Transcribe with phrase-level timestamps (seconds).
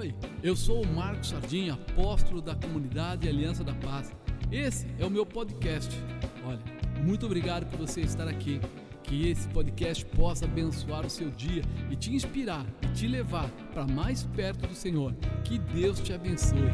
[0.00, 4.10] Oi, eu sou o Marcos Sardinha, apóstolo da comunidade Aliança da Paz.
[4.50, 5.94] Esse é o meu podcast.
[6.42, 6.58] Olha,
[7.04, 8.62] muito obrigado por você estar aqui.
[9.02, 13.86] Que esse podcast possa abençoar o seu dia e te inspirar e te levar para
[13.86, 15.14] mais perto do Senhor.
[15.44, 16.70] Que Deus te abençoe.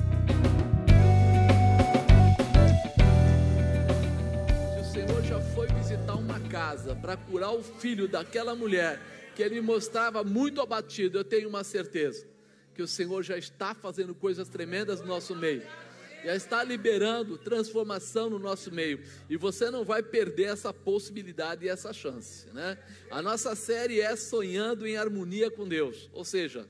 [4.70, 9.00] Se o Senhor já foi visitar uma casa para curar o filho daquela mulher
[9.34, 12.36] que ele mostrava muito abatido, eu tenho uma certeza
[12.77, 15.62] que o Senhor já está fazendo coisas tremendas no nosso meio.
[16.22, 19.00] Já está liberando transformação no nosso meio.
[19.30, 22.49] E você não vai perder essa possibilidade e essa chance.
[22.52, 22.76] Né?
[23.11, 26.11] A nossa série é Sonhando em Harmonia com Deus.
[26.12, 26.68] Ou seja,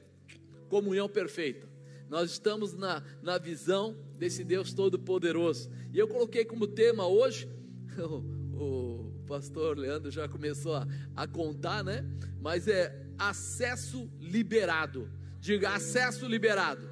[0.69, 1.67] comunhão perfeita.
[2.09, 5.69] Nós estamos na, na visão desse Deus Todo-Poderoso.
[5.93, 7.49] E eu coloquei como tema hoje,
[8.55, 12.05] o, pastor Leandro já começou a, a contar, né?
[12.41, 15.11] Mas é acesso liberado.
[15.47, 16.91] Diga acesso liberado.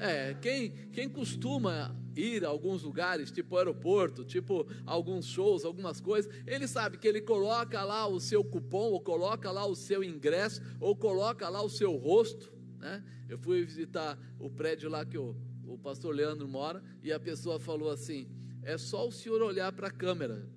[0.00, 6.32] É, quem, quem costuma ir a alguns lugares, tipo aeroporto, tipo alguns shows, algumas coisas,
[6.46, 10.62] ele sabe que ele coloca lá o seu cupom, ou coloca lá o seu ingresso,
[10.80, 12.50] ou coloca lá o seu rosto.
[12.78, 13.04] Né?
[13.28, 17.60] Eu fui visitar o prédio lá que o, o pastor Leandro mora, e a pessoa
[17.60, 18.30] falou assim:
[18.62, 20.48] é só o senhor olhar para a câmera.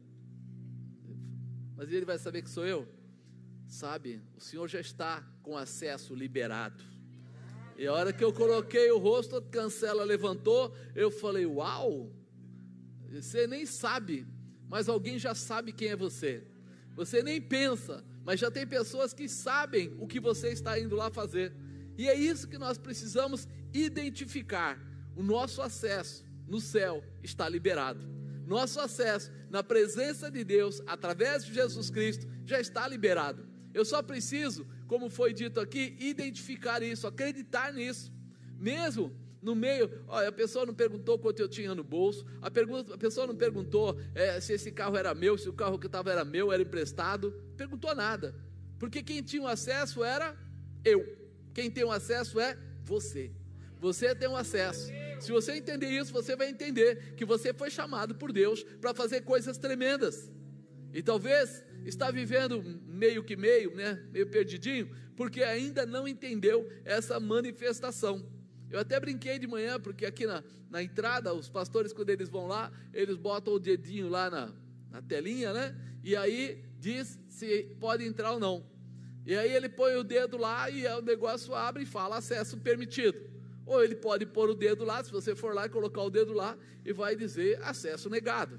[1.76, 2.88] Mas ele vai saber que sou eu?
[3.68, 6.84] Sabe, o senhor já está com acesso liberado.
[7.78, 12.12] E a hora que eu coloquei o rosto, a cancela levantou, eu falei: Uau!
[13.12, 14.26] Você nem sabe,
[14.68, 16.44] mas alguém já sabe quem é você.
[16.96, 21.10] Você nem pensa, mas já tem pessoas que sabem o que você está indo lá
[21.12, 21.54] fazer.
[21.98, 24.80] E é isso que nós precisamos identificar.
[25.16, 28.06] O nosso acesso no céu está liberado.
[28.46, 33.55] Nosso acesso na presença de Deus, através de Jesus Cristo, já está liberado.
[33.76, 38.10] Eu só preciso, como foi dito aqui, identificar isso, acreditar nisso.
[38.58, 42.96] Mesmo no meio, olha, a pessoa não perguntou quanto eu tinha no bolso, a, pergunta,
[42.96, 46.10] a pessoa não perguntou é, se esse carro era meu, se o carro que estava
[46.10, 48.34] era meu, era emprestado, perguntou nada,
[48.80, 50.36] porque quem tinha o acesso era
[50.84, 51.06] eu,
[51.54, 53.30] quem tem o acesso é você,
[53.78, 54.90] você tem o acesso.
[55.20, 59.22] Se você entender isso, você vai entender que você foi chamado por Deus para fazer
[59.22, 60.32] coisas tremendas.
[60.96, 67.20] E talvez está vivendo meio que meio, né, meio perdidinho, porque ainda não entendeu essa
[67.20, 68.26] manifestação.
[68.70, 72.48] Eu até brinquei de manhã, porque aqui na, na entrada, os pastores, quando eles vão
[72.48, 74.54] lá, eles botam o dedinho lá na,
[74.90, 75.76] na telinha, né?
[76.02, 78.66] E aí diz se pode entrar ou não.
[79.26, 83.20] E aí ele põe o dedo lá e o negócio abre e fala acesso permitido.
[83.66, 86.32] Ou ele pode pôr o dedo lá, se você for lá e colocar o dedo
[86.32, 88.58] lá, e vai dizer acesso negado.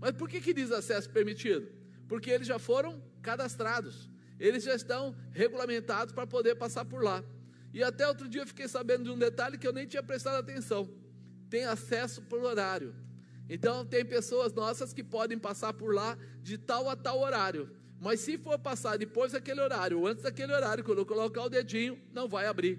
[0.00, 1.78] Mas por que, que diz acesso permitido?
[2.08, 4.08] porque eles já foram cadastrados,
[4.40, 7.22] eles já estão regulamentados para poder passar por lá.
[7.72, 10.36] E até outro dia eu fiquei sabendo de um detalhe que eu nem tinha prestado
[10.36, 10.88] atenção:
[11.50, 12.94] tem acesso por horário.
[13.50, 17.70] Então, tem pessoas nossas que podem passar por lá de tal a tal horário.
[17.98, 21.48] Mas se for passar depois daquele horário, ou antes daquele horário, quando eu colocar o
[21.48, 22.78] dedinho, não vai abrir.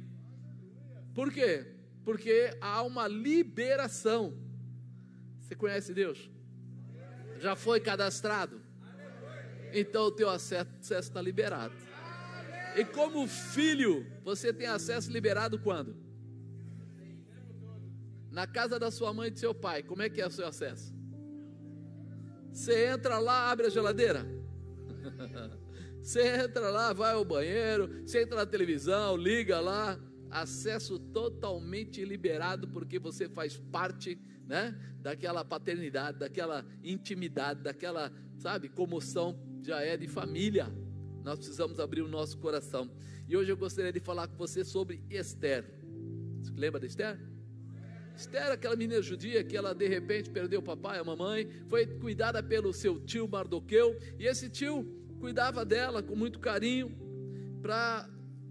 [1.16, 1.66] Por quê?
[2.06, 4.38] Porque há uma liberação.
[5.40, 6.30] Você conhece Deus?
[7.40, 8.70] Já foi cadastrado?
[9.74, 11.74] então o teu acesso está liberado.
[12.76, 15.96] E como filho, você tem acesso liberado quando?
[18.32, 20.48] Na casa da sua mãe e do seu pai, como é que é o seu
[20.48, 20.94] acesso?
[22.52, 24.26] Você entra lá, abre a geladeira.
[26.02, 32.68] Você entra lá, vai ao banheiro, você entra na televisão, liga lá, acesso totalmente liberado
[32.68, 40.08] porque você faz parte, né, daquela paternidade, daquela intimidade, daquela, sabe, comoção já é de
[40.08, 40.68] família.
[41.24, 42.90] Nós precisamos abrir o nosso coração.
[43.28, 45.66] E hoje eu gostaria de falar com você sobre Esther.
[46.42, 47.20] Você lembra de Esther?
[48.16, 52.44] Esther, aquela menina judia que ela de repente perdeu o papai a mamãe, foi cuidada
[52.44, 54.84] pelo seu tio Mardoqueu, e esse tio
[55.20, 56.92] cuidava dela com muito carinho,
[57.62, 58.10] para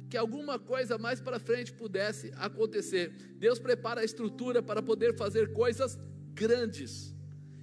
[0.08, 3.12] que alguma coisa mais para frente pudesse acontecer.
[3.36, 5.98] Deus prepara a estrutura para poder fazer coisas
[6.32, 7.14] grandes.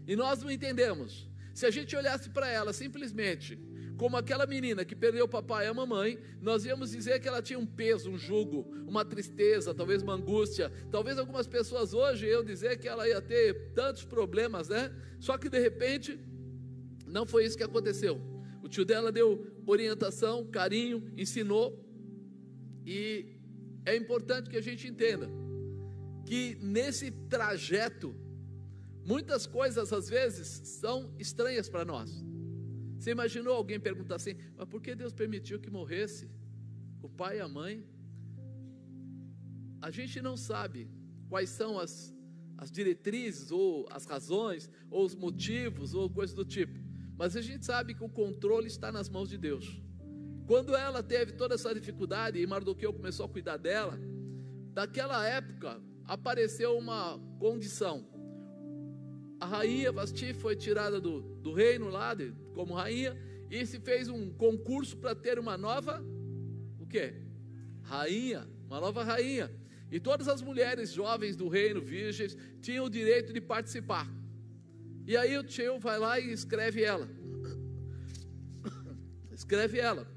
[0.07, 1.29] E nós não entendemos.
[1.53, 3.57] Se a gente olhasse para ela simplesmente
[3.97, 7.41] como aquela menina que perdeu o papai e a mamãe, nós íamos dizer que ela
[7.41, 10.71] tinha um peso, um jugo, uma tristeza, talvez uma angústia.
[10.91, 14.93] Talvez algumas pessoas hoje iam dizer que ela ia ter tantos problemas, né?
[15.19, 16.19] Só que de repente,
[17.07, 18.19] não foi isso que aconteceu.
[18.61, 21.84] O tio dela deu orientação, carinho, ensinou,
[22.85, 23.37] e
[23.85, 25.29] é importante que a gente entenda
[26.25, 28.15] que nesse trajeto
[29.07, 32.09] Muitas coisas às vezes são estranhas para nós.
[32.97, 36.27] Você imaginou alguém perguntar assim: mas por que Deus permitiu que morresse
[37.03, 37.85] o pai e a mãe?
[39.87, 40.89] a gente não sabe
[41.29, 42.11] quais são as,
[42.57, 46.79] as diretrizes, ou as razões, ou os motivos, ou coisas do tipo,
[47.15, 49.79] mas a gente sabe que o controle está nas mãos de Deus.
[50.47, 53.99] Quando ela teve toda essa dificuldade e Mardoqueu começou a cuidar dela,
[54.73, 58.07] daquela época apareceu uma condição.
[59.39, 63.17] A rainha Vasti foi tirada do, do reino lá de, como rainha
[63.49, 66.03] e se fez um concurso para ter uma nova
[66.85, 67.15] o quê?
[67.81, 69.51] Rainha, uma nova rainha.
[69.91, 74.07] E todas as mulheres jovens do reino, virgens, tinham o direito de participar.
[75.07, 77.09] E aí o tio vai lá e escreve ela.
[79.33, 80.14] escreve ela.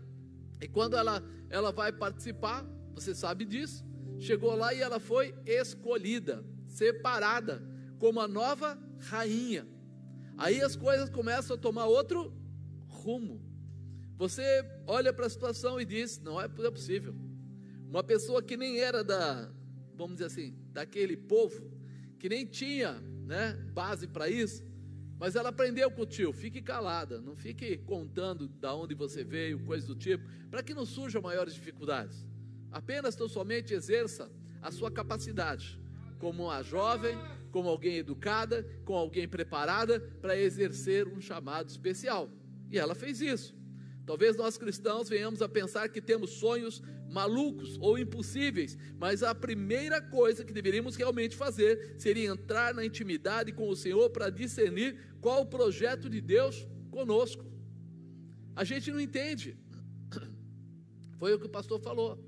[0.60, 3.84] E quando ela, ela vai participar, você sabe disso,
[4.18, 7.62] chegou lá e ela foi escolhida, separada,
[7.98, 9.66] como a nova rainha.
[10.36, 12.32] Aí as coisas começam a tomar outro
[12.86, 13.40] rumo.
[14.16, 14.42] Você
[14.86, 17.14] olha para a situação e diz: não é possível.
[17.88, 19.50] Uma pessoa que nem era da,
[19.94, 21.70] vamos dizer assim, daquele povo,
[22.18, 22.92] que nem tinha
[23.26, 24.64] né, base para isso,
[25.18, 29.58] mas ela aprendeu com o tio, fique calada, não fique contando da onde você veio,
[29.64, 32.24] coisas do tipo, para que não surjam maiores dificuldades.
[32.70, 34.30] Apenas tão somente exerça
[34.62, 35.80] a sua capacidade,
[36.18, 37.16] como uma jovem,
[37.50, 42.30] como alguém educada, como alguém preparada para exercer um chamado especial.
[42.70, 43.57] E ela fez isso.
[44.08, 50.00] Talvez nós cristãos venhamos a pensar que temos sonhos malucos ou impossíveis, mas a primeira
[50.00, 55.42] coisa que deveríamos realmente fazer seria entrar na intimidade com o Senhor para discernir qual
[55.42, 57.44] o projeto de Deus conosco.
[58.56, 59.58] A gente não entende.
[61.18, 62.18] Foi o que o pastor falou.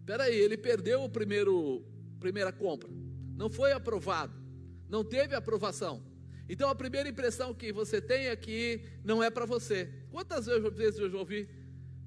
[0.00, 1.82] Espera aí, ele perdeu o primeiro
[2.20, 2.90] primeira compra.
[3.34, 4.34] Não foi aprovado.
[4.90, 6.02] Não teve aprovação.
[6.48, 9.88] Então a primeira impressão que você tem é que não é para você.
[10.10, 11.48] Quantas vezes eu já ouvi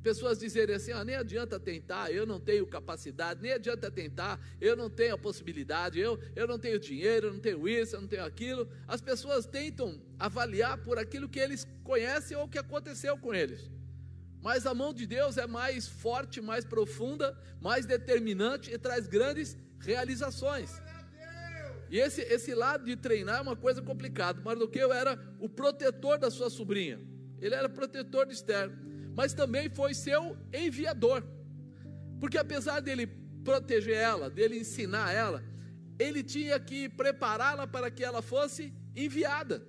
[0.07, 4.75] pessoas dizerem assim: ah, nem adianta tentar, eu não tenho capacidade, nem adianta tentar, eu
[4.75, 8.07] não tenho a possibilidade, eu, eu não tenho dinheiro, eu não tenho isso, eu não
[8.07, 8.69] tenho aquilo.
[8.87, 13.69] As pessoas tentam avaliar por aquilo que eles conhecem ou que aconteceu com eles.
[14.41, 19.57] Mas a mão de Deus é mais forte, mais profunda, mais determinante e traz grandes
[19.79, 20.71] realizações.
[21.89, 24.41] E esse, esse lado de treinar é uma coisa complicada.
[24.41, 26.99] Mardoqueu era o protetor da sua sobrinha.
[27.39, 28.71] Ele era protetor de Esther,
[29.15, 31.23] mas também foi seu enviador.
[32.19, 33.07] Porque apesar dele
[33.43, 35.43] proteger ela, dele ensinar ela,
[35.97, 39.65] ele tinha que prepará-la para que ela fosse enviada,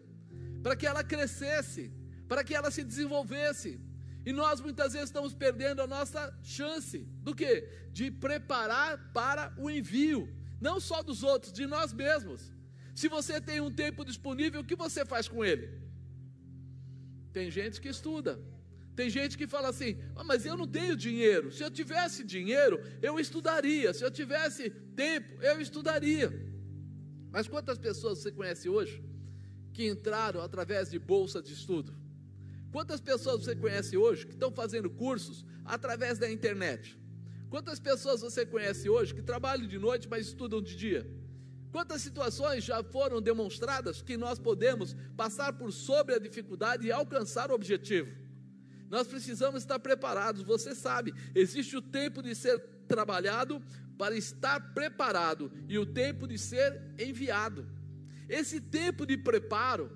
[0.62, 1.92] para que ela crescesse,
[2.26, 3.80] para que ela se desenvolvesse.
[4.26, 7.68] E nós muitas vezes estamos perdendo a nossa chance do que?
[7.92, 10.28] De preparar para o envio
[10.60, 12.52] não só dos outros, de nós mesmos.
[12.94, 15.68] Se você tem um tempo disponível, o que você faz com ele?
[17.32, 18.40] Tem gente que estuda.
[18.96, 21.52] Tem gente que fala assim: ah, mas eu não tenho dinheiro.
[21.52, 23.94] Se eu tivesse dinheiro, eu estudaria.
[23.94, 26.28] Se eu tivesse tempo, eu estudaria.
[27.30, 29.00] Mas quantas pessoas você conhece hoje
[29.72, 31.94] que entraram através de bolsa de estudo?
[32.72, 36.98] Quantas pessoas você conhece hoje que estão fazendo cursos através da internet?
[37.50, 41.10] Quantas pessoas você conhece hoje que trabalham de noite, mas estudam de dia?
[41.72, 47.50] Quantas situações já foram demonstradas que nós podemos passar por sobre a dificuldade e alcançar
[47.50, 48.10] o objetivo?
[48.90, 53.62] Nós precisamos estar preparados, você sabe, existe o tempo de ser trabalhado
[53.98, 57.66] para estar preparado e o tempo de ser enviado.
[58.28, 59.90] Esse tempo de preparo,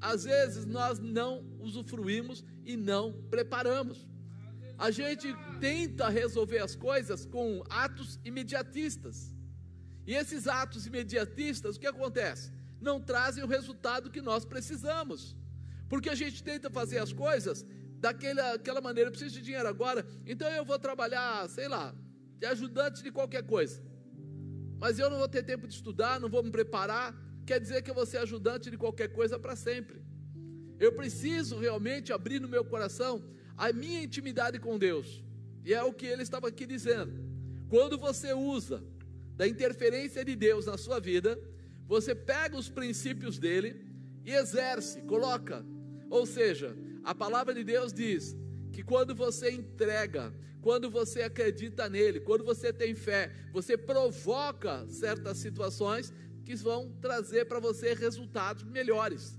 [0.00, 4.06] às vezes nós não usufruímos e não preparamos
[4.78, 9.34] a gente tenta resolver as coisas com atos imediatistas.
[10.06, 12.52] E esses atos imediatistas, o que acontece?
[12.80, 15.36] Não trazem o resultado que nós precisamos.
[15.88, 17.66] Porque a gente tenta fazer as coisas
[17.98, 21.92] daquela aquela maneira, eu preciso de dinheiro agora, então eu vou trabalhar, sei lá,
[22.38, 23.82] de ajudante de qualquer coisa.
[24.78, 27.12] Mas eu não vou ter tempo de estudar, não vou me preparar,
[27.44, 30.00] quer dizer que eu vou ser ajudante de qualquer coisa para sempre.
[30.78, 33.24] Eu preciso realmente abrir no meu coração
[33.58, 35.22] a minha intimidade com Deus.
[35.64, 37.12] E é o que ele estava aqui dizendo.
[37.68, 38.82] Quando você usa
[39.36, 41.38] da interferência de Deus na sua vida,
[41.86, 43.84] você pega os princípios dele
[44.24, 45.66] e exerce, coloca.
[46.08, 48.36] Ou seja, a palavra de Deus diz
[48.72, 55.38] que quando você entrega, quando você acredita nele, quando você tem fé, você provoca certas
[55.38, 56.12] situações
[56.44, 59.36] que vão trazer para você resultados melhores.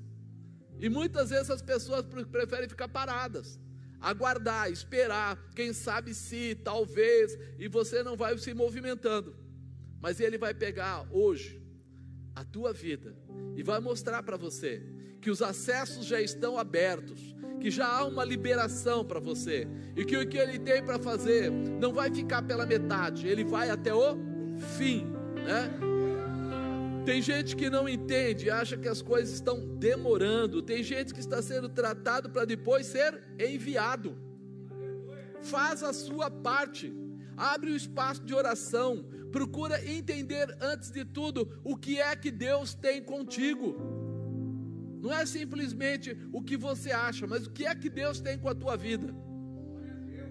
[0.78, 3.60] E muitas vezes as pessoas preferem ficar paradas
[4.00, 9.36] aguardar, esperar, quem sabe se, talvez, e você não vai se movimentando.
[10.02, 11.62] Mas ele vai pegar hoje
[12.36, 13.16] a tua vida
[13.56, 14.82] e vai mostrar para você
[15.22, 20.16] que os acessos já estão abertos, que já há uma liberação para você e que
[20.16, 24.18] o que ele tem para fazer não vai ficar pela metade, ele vai até o
[24.78, 25.06] fim.
[25.46, 25.89] né?
[27.10, 30.62] Tem gente que não entende, acha que as coisas estão demorando.
[30.62, 34.16] Tem gente que está sendo tratado para depois ser enviado.
[35.42, 36.94] Faz a sua parte.
[37.36, 39.04] Abre o espaço de oração.
[39.32, 43.76] Procura entender antes de tudo o que é que Deus tem contigo.
[45.02, 48.50] Não é simplesmente o que você acha, mas o que é que Deus tem com
[48.50, 49.12] a tua vida.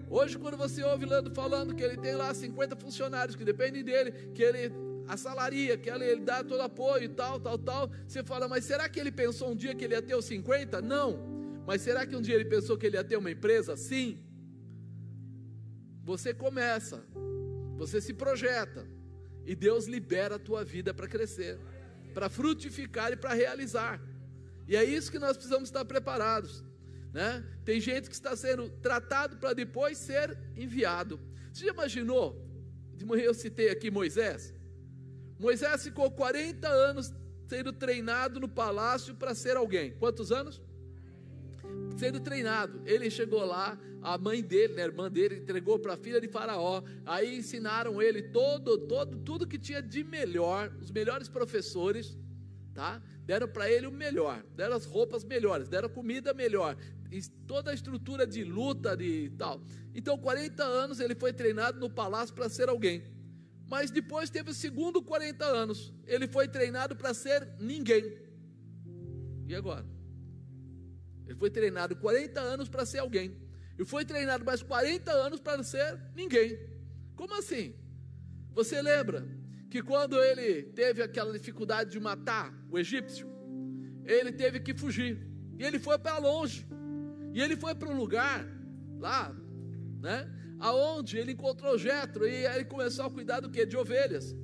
[0.09, 4.13] Hoje, quando você ouve Lando falando que ele tem lá 50 funcionários que dependem dele,
[4.33, 8.47] que ele assalaria, que ele, ele dá todo apoio e tal, tal, tal, você fala,
[8.47, 10.81] mas será que ele pensou um dia que ele ia ter os 50?
[10.81, 11.19] Não.
[11.65, 13.75] Mas será que um dia ele pensou que ele ia ter uma empresa?
[13.75, 14.23] Sim.
[16.03, 17.03] Você começa,
[17.75, 18.87] você se projeta,
[19.45, 21.59] e Deus libera a tua vida para crescer,
[22.13, 23.99] para frutificar e para realizar.
[24.67, 26.63] E é isso que nós precisamos estar preparados.
[27.11, 27.43] Né?
[27.65, 31.19] Tem gente que está sendo tratado para depois ser enviado.
[31.51, 32.47] Você já imaginou?
[32.95, 34.53] De manhã eu citei aqui Moisés.
[35.39, 37.13] Moisés ficou 40 anos
[37.47, 39.91] sendo treinado no palácio para ser alguém.
[39.93, 40.61] Quantos anos?
[41.97, 42.81] Sendo treinado.
[42.85, 46.27] Ele chegou lá, a mãe dele, né, a irmã dele, entregou para a filha de
[46.27, 46.83] Faraó.
[47.05, 52.17] Aí ensinaram ele todo, todo, tudo que tinha de melhor, os melhores professores,
[52.73, 53.01] tá?
[53.29, 56.75] deram para ele o melhor, deram as roupas melhores, deram comida melhor,
[57.45, 59.61] toda a estrutura de luta de tal.
[59.93, 63.03] Então, 40 anos ele foi treinado no palácio para ser alguém.
[63.69, 68.17] Mas depois teve o segundo 40 anos, ele foi treinado para ser ninguém.
[69.47, 69.85] E agora?
[71.27, 73.37] Ele foi treinado 40 anos para ser alguém.
[73.77, 76.57] E foi treinado mais 40 anos para ser ninguém.
[77.15, 77.75] Como assim?
[78.53, 79.27] Você lembra
[79.69, 83.29] que quando ele teve aquela dificuldade de matar o egípcio,
[84.03, 85.29] ele teve que fugir.
[85.59, 86.67] E ele foi para longe.
[87.33, 88.43] E ele foi para um lugar
[88.97, 89.31] lá,
[90.01, 90.38] né?
[90.59, 93.65] Aonde ele encontrou Jetro e ele começou a cuidar do que?
[93.65, 94.35] De ovelhas.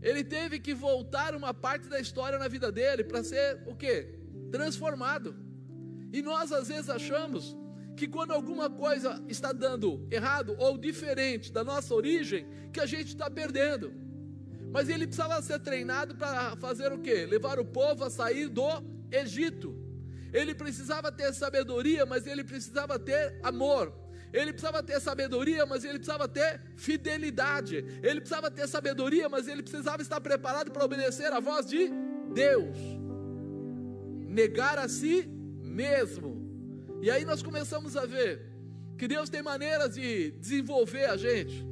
[0.00, 4.08] Ele teve que voltar uma parte da história na vida dele para ser o que?
[4.50, 5.36] Transformado.
[6.12, 7.56] E nós às vezes achamos
[7.96, 13.08] que quando alguma coisa está dando errado ou diferente da nossa origem, que a gente
[13.08, 13.92] está perdendo.
[14.72, 17.26] Mas ele precisava ser treinado para fazer o que?
[17.26, 18.66] Levar o povo a sair do
[19.10, 19.78] Egito.
[20.32, 23.92] Ele precisava ter sabedoria, mas ele precisava ter amor.
[24.32, 27.76] Ele precisava ter sabedoria, mas ele precisava ter fidelidade.
[28.02, 31.90] Ele precisava ter sabedoria, mas ele precisava estar preparado para obedecer a voz de
[32.32, 32.76] Deus.
[34.26, 35.28] Negar a si
[35.60, 36.40] mesmo.
[37.02, 38.42] E aí nós começamos a ver
[38.96, 41.66] que Deus tem maneiras de desenvolver a gente,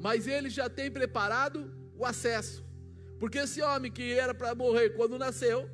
[0.00, 2.64] mas ele já tem preparado o acesso.
[3.18, 5.68] Porque esse homem que era para morrer quando nasceu,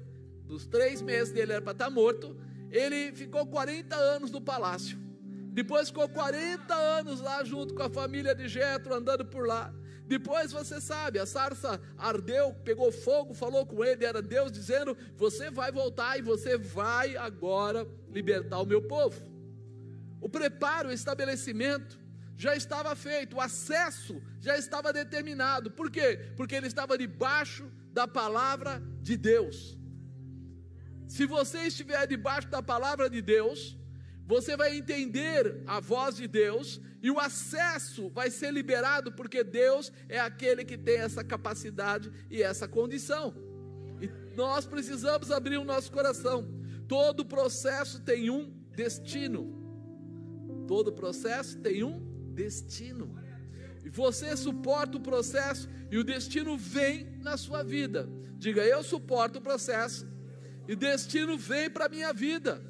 [0.45, 2.37] dos três meses dele era para estar morto,
[2.71, 4.99] ele ficou 40 anos no palácio.
[5.52, 9.73] Depois ficou 40 anos lá junto com a família de Jetro, andando por lá.
[10.07, 15.50] Depois você sabe, a sarça ardeu, pegou fogo, falou com ele, era Deus dizendo: Você
[15.50, 19.21] vai voltar e você vai agora libertar o meu povo.
[20.21, 22.00] O preparo, o estabelecimento
[22.37, 25.71] já estava feito, o acesso já estava determinado.
[25.71, 26.33] Por quê?
[26.37, 29.76] Porque ele estava debaixo da palavra de Deus.
[31.07, 33.78] Se você estiver debaixo da palavra de Deus,
[34.29, 39.91] você vai entender a voz de Deus e o acesso vai ser liberado, porque Deus
[40.07, 43.35] é aquele que tem essa capacidade e essa condição.
[43.99, 46.47] E nós precisamos abrir o nosso coração.
[46.87, 49.51] Todo processo tem um destino.
[50.67, 51.99] Todo processo tem um
[52.35, 53.19] destino.
[53.83, 58.07] E você suporta o processo e o destino vem na sua vida.
[58.37, 60.07] Diga, eu suporto o processo
[60.69, 62.63] e destino vem para a minha vida.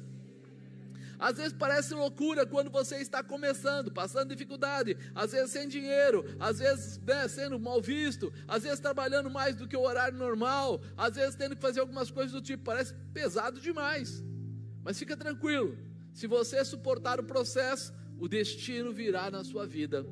[1.19, 6.59] Às vezes parece loucura quando você está começando, passando dificuldade, às vezes sem dinheiro, às
[6.59, 11.15] vezes né, sendo mal visto, às vezes trabalhando mais do que o horário normal, às
[11.15, 14.23] vezes tendo que fazer algumas coisas do tipo, parece pesado demais.
[14.81, 15.77] Mas fica tranquilo,
[16.13, 20.05] se você suportar o processo, o destino virá na sua vida.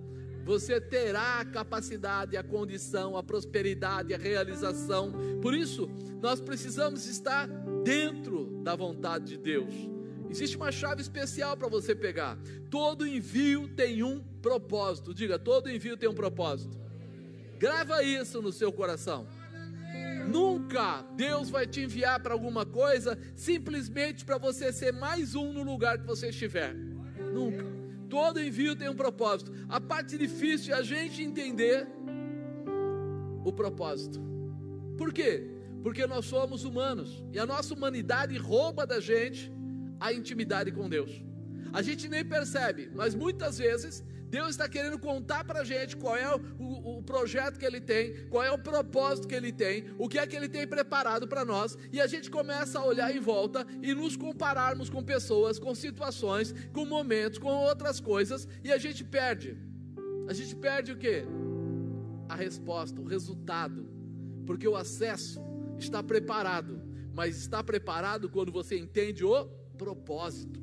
[0.45, 5.11] Você terá a capacidade, a condição, a prosperidade, a realização.
[5.41, 5.89] Por isso,
[6.21, 7.47] nós precisamos estar
[7.83, 9.96] dentro da vontade de Deus.
[10.29, 12.37] Existe uma chave especial para você pegar.
[12.69, 15.13] Todo envio tem um propósito.
[15.13, 16.77] Diga, todo envio tem um propósito.
[17.57, 19.27] Grava isso no seu coração.
[20.27, 25.63] Nunca Deus vai te enviar para alguma coisa simplesmente para você ser mais um no
[25.63, 26.73] lugar que você estiver.
[27.33, 27.65] Nunca.
[28.09, 29.51] Todo envio tem um propósito.
[29.69, 31.87] A parte difícil é a gente entender
[33.43, 34.19] o propósito.
[34.97, 35.57] Por quê?
[35.87, 39.49] porque nós somos humanos e a nossa humanidade rouba da gente
[39.99, 41.23] a intimidade com Deus.
[41.73, 46.15] A gente nem percebe, mas muitas vezes Deus está querendo contar para a gente qual
[46.15, 50.09] é o, o, projeto que Ele tem, qual é o propósito que Ele tem, o
[50.09, 53.21] que é que Ele tem preparado para nós, e a gente começa a olhar em
[53.21, 58.77] volta e nos compararmos com pessoas, com situações, com momentos, com outras coisas, e a
[58.77, 59.57] gente perde.
[60.27, 61.23] A gente perde o que?
[62.27, 63.89] A resposta, o resultado,
[64.45, 65.41] porque o acesso
[65.79, 66.81] está preparado,
[67.13, 70.61] mas está preparado quando você entende o propósito.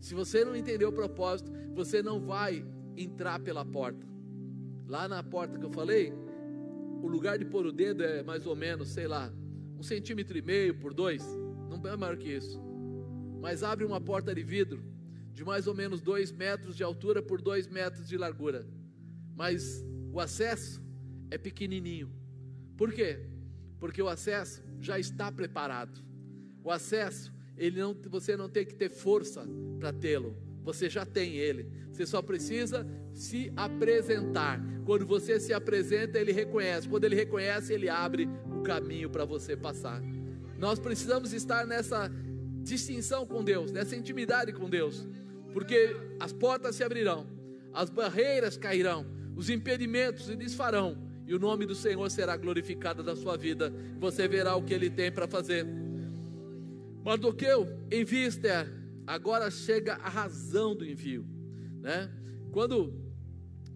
[0.00, 2.64] Se você não entender o propósito, você não vai
[2.96, 4.06] entrar pela porta.
[4.86, 6.12] Lá na porta que eu falei,
[7.02, 9.32] o lugar de pôr o dedo é mais ou menos, sei lá,
[9.78, 11.24] um centímetro e meio por dois,
[11.68, 12.60] não é maior que isso.
[13.40, 14.82] Mas abre uma porta de vidro
[15.32, 18.66] de mais ou menos dois metros de altura por dois metros de largura.
[19.34, 20.82] Mas o acesso
[21.30, 22.12] é pequenininho.
[22.76, 23.26] Por quê?
[23.78, 26.02] Porque o acesso já está preparado.
[26.62, 29.46] O acesso, ele não, você não tem que ter força
[29.78, 30.34] para tê-lo.
[30.64, 31.70] Você já tem ele.
[31.92, 34.58] Você só precisa se apresentar.
[34.86, 36.88] Quando você se apresenta, ele reconhece.
[36.88, 38.26] Quando ele reconhece, ele abre
[38.58, 40.02] o caminho para você passar.
[40.58, 42.10] Nós precisamos estar nessa
[42.62, 45.06] distinção com Deus, nessa intimidade com Deus,
[45.52, 47.26] porque as portas se abrirão,
[47.72, 53.16] as barreiras cairão, os impedimentos se desfarão e o nome do Senhor será glorificado na
[53.16, 53.72] sua vida.
[53.98, 55.66] Você verá o que ele tem para fazer.
[57.02, 61.26] Mardoqueu envia Esther agora chega a razão do envio,
[61.80, 62.10] né?
[62.52, 62.94] Quando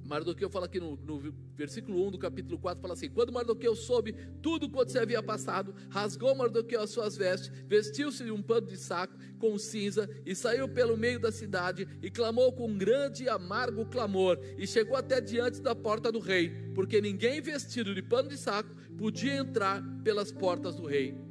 [0.04, 4.12] Mardoqueu fala aqui no, no, versículo 1 do capítulo 4, fala assim: Quando Mardoqueu soube
[4.42, 8.76] tudo quanto se havia passado, rasgou Mardoqueu as suas vestes, vestiu-se de um pano de
[8.76, 13.28] saco com cinza e saiu pelo meio da cidade e clamou com um grande e
[13.28, 18.28] amargo clamor e chegou até diante da porta do rei, porque ninguém vestido de pano
[18.28, 21.23] de saco podia entrar pelas portas do rei.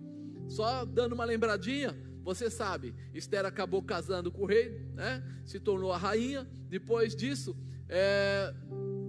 [0.54, 5.24] Só dando uma lembradinha, você sabe, Esther acabou casando com o rei, né?
[5.44, 6.48] se tornou a rainha.
[6.70, 7.58] Depois disso,
[7.90, 8.54] é,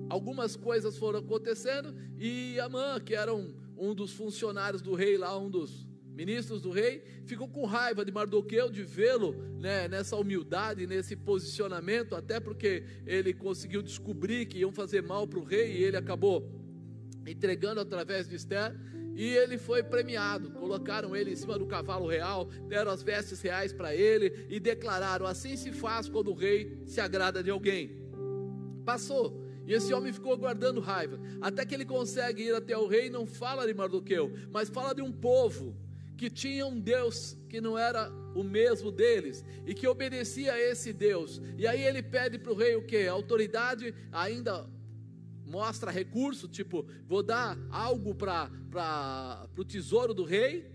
[0.08, 5.38] algumas coisas foram acontecendo e Amã, que era um, um dos funcionários do rei lá,
[5.38, 10.86] um dos ministros do rei, ficou com raiva de Mardoqueu de vê-lo né, nessa humildade,
[10.86, 15.84] nesse posicionamento, até porque ele conseguiu descobrir que iam fazer mal para o rei e
[15.84, 16.48] ele acabou
[17.26, 18.74] entregando através de Esther
[19.14, 20.50] e ele foi premiado.
[20.50, 25.26] Colocaram ele em cima do cavalo real, deram as vestes reais para ele e declararam:
[25.26, 27.96] assim se faz quando o rei se agrada de alguém.
[28.84, 29.42] Passou.
[29.66, 33.08] E esse homem ficou guardando raiva, até que ele consegue ir até o rei.
[33.08, 35.74] Não fala de Mardoqueu, mas fala de um povo
[36.18, 40.92] que tinha um Deus que não era o mesmo deles e que obedecia a esse
[40.92, 41.40] Deus.
[41.56, 43.06] E aí ele pede para o rei o que?
[43.06, 44.68] Autoridade ainda
[45.54, 48.50] mostra recurso, tipo, vou dar algo para
[49.56, 50.68] o tesouro do rei,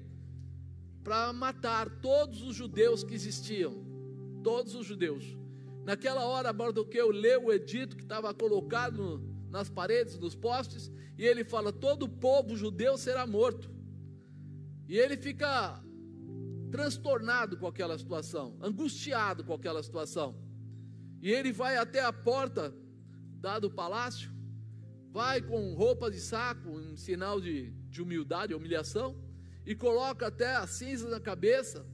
[1.03, 3.73] para matar todos os judeus que existiam,
[4.41, 5.37] todos os judeus.
[5.83, 11.43] Naquela hora, Mardoqueu leu o edito que estava colocado nas paredes, nos postes, e ele
[11.43, 13.69] fala: todo o povo judeu será morto.
[14.87, 15.83] E ele fica
[16.71, 20.37] transtornado com aquela situação, angustiado com aquela situação.
[21.21, 22.73] E ele vai até a porta
[23.41, 24.38] da do palácio
[25.11, 29.15] vai com roupa de saco, em sinal de, de humildade, humilhação,
[29.65, 31.85] e coloca até a cinza na cabeça.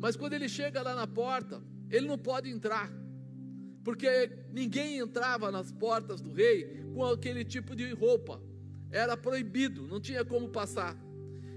[0.00, 2.92] Mas quando ele chega lá na porta, ele não pode entrar,
[3.84, 8.40] porque ninguém entrava nas portas do rei com aquele tipo de roupa,
[8.90, 10.96] era proibido, não tinha como passar.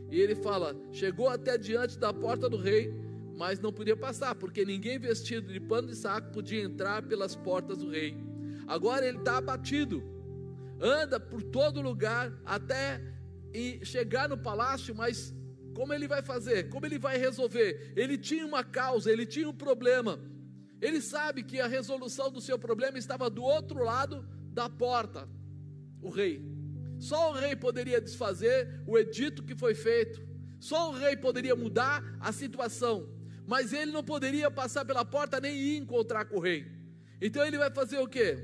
[0.09, 2.93] E ele fala: chegou até diante da porta do rei,
[3.37, 7.77] mas não podia passar, porque ninguém vestido de pano de saco podia entrar pelas portas
[7.77, 8.15] do rei.
[8.67, 10.03] Agora ele está abatido,
[10.81, 12.99] anda por todo lugar até
[13.83, 15.33] chegar no palácio, mas
[15.75, 16.69] como ele vai fazer?
[16.69, 17.93] Como ele vai resolver?
[17.95, 20.19] Ele tinha uma causa, ele tinha um problema.
[20.81, 25.29] Ele sabe que a resolução do seu problema estava do outro lado da porta.
[26.01, 26.41] O rei.
[26.99, 30.21] Só o rei poderia desfazer o edito que foi feito.
[30.59, 33.07] Só o rei poderia mudar a situação.
[33.47, 36.65] Mas ele não poderia passar pela porta nem ir encontrar com o rei.
[37.19, 38.37] Então ele vai fazer o quê?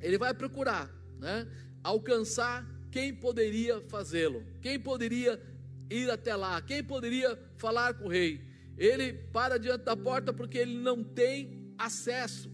[0.00, 0.90] Ele vai procurar
[1.20, 1.46] né,
[1.82, 5.40] alcançar quem poderia fazê-lo, quem poderia
[5.88, 8.48] ir até lá, quem poderia falar com o rei.
[8.76, 12.50] Ele para diante da porta porque ele não tem acesso.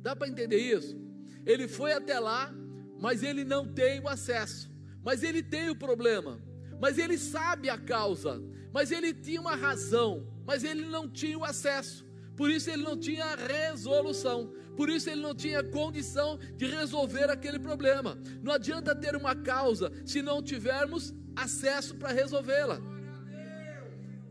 [0.00, 0.96] Dá para entender isso?
[1.44, 2.54] Ele foi até lá,
[2.98, 4.70] mas ele não tem o acesso.
[5.02, 6.40] Mas ele tem o problema.
[6.80, 8.40] Mas ele sabe a causa.
[8.72, 10.26] Mas ele tinha uma razão.
[10.46, 12.06] Mas ele não tinha o acesso.
[12.36, 14.52] Por isso ele não tinha resolução.
[14.76, 18.18] Por isso ele não tinha condição de resolver aquele problema.
[18.42, 22.80] Não adianta ter uma causa se não tivermos acesso para resolvê-la.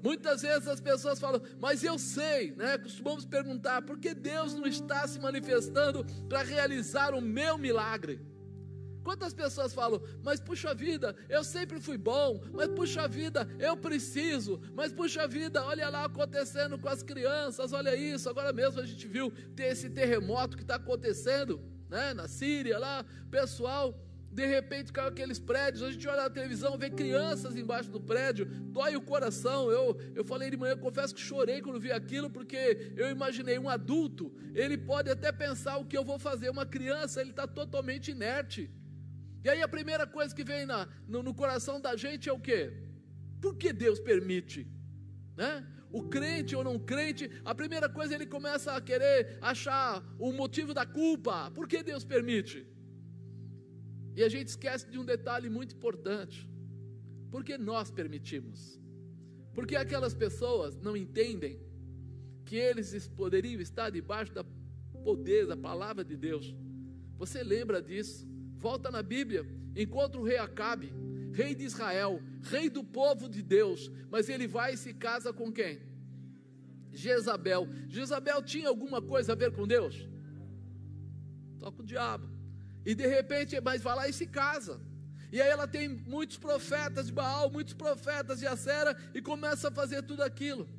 [0.04, 2.78] Muitas vezes as pessoas falam, mas eu sei, né?
[2.78, 8.20] Costumamos perguntar, por que Deus não está se manifestando para realizar o meu milagre?
[9.04, 14.62] Quantas pessoas falam, mas puxa vida, eu sempre fui bom, mas puxa vida, eu preciso,
[14.74, 19.08] mas puxa vida, olha lá acontecendo com as crianças, olha isso, agora mesmo a gente
[19.08, 23.98] viu ter esse terremoto que está acontecendo, né, na Síria lá, pessoal
[24.32, 28.46] de repente caiu aqueles prédios, a gente olha na televisão, vê crianças embaixo do prédio,
[28.46, 29.70] dói o coração.
[29.70, 33.68] Eu, eu falei de manhã, confesso que chorei quando vi aquilo, porque eu imaginei um
[33.68, 36.50] adulto, ele pode até pensar o que eu vou fazer.
[36.50, 38.72] Uma criança, ele está totalmente inerte.
[39.44, 42.40] E aí a primeira coisa que vem na, no, no coração da gente é o
[42.40, 42.74] quê?
[43.42, 44.68] Por que Deus permite?
[45.36, 45.66] Né?
[45.92, 50.74] O crente ou não crente, a primeira coisa ele começa a querer achar o motivo
[50.74, 51.52] da culpa.
[51.52, 52.68] Por que Deus permite?
[54.16, 56.50] E a gente esquece de um detalhe muito importante.
[57.30, 58.80] Porque nós permitimos.
[59.54, 61.60] Porque aquelas pessoas não entendem
[62.46, 64.46] que eles poderiam estar debaixo da
[65.04, 66.56] poder da palavra de Deus.
[67.18, 68.31] Você lembra disso?
[68.62, 69.44] Volta na Bíblia,
[69.76, 70.94] encontra o rei Acabe,
[71.34, 75.52] rei de Israel, rei do povo de Deus, mas ele vai e se casa com
[75.52, 75.82] quem?
[76.92, 77.68] Jezabel.
[77.88, 80.08] Jezabel tinha alguma coisa a ver com Deus?
[81.58, 82.30] Toca o diabo.
[82.86, 84.80] E de repente, mas vai lá e se casa.
[85.32, 89.72] E aí ela tem muitos profetas de Baal, muitos profetas de Acera e começa a
[89.72, 90.70] fazer tudo aquilo.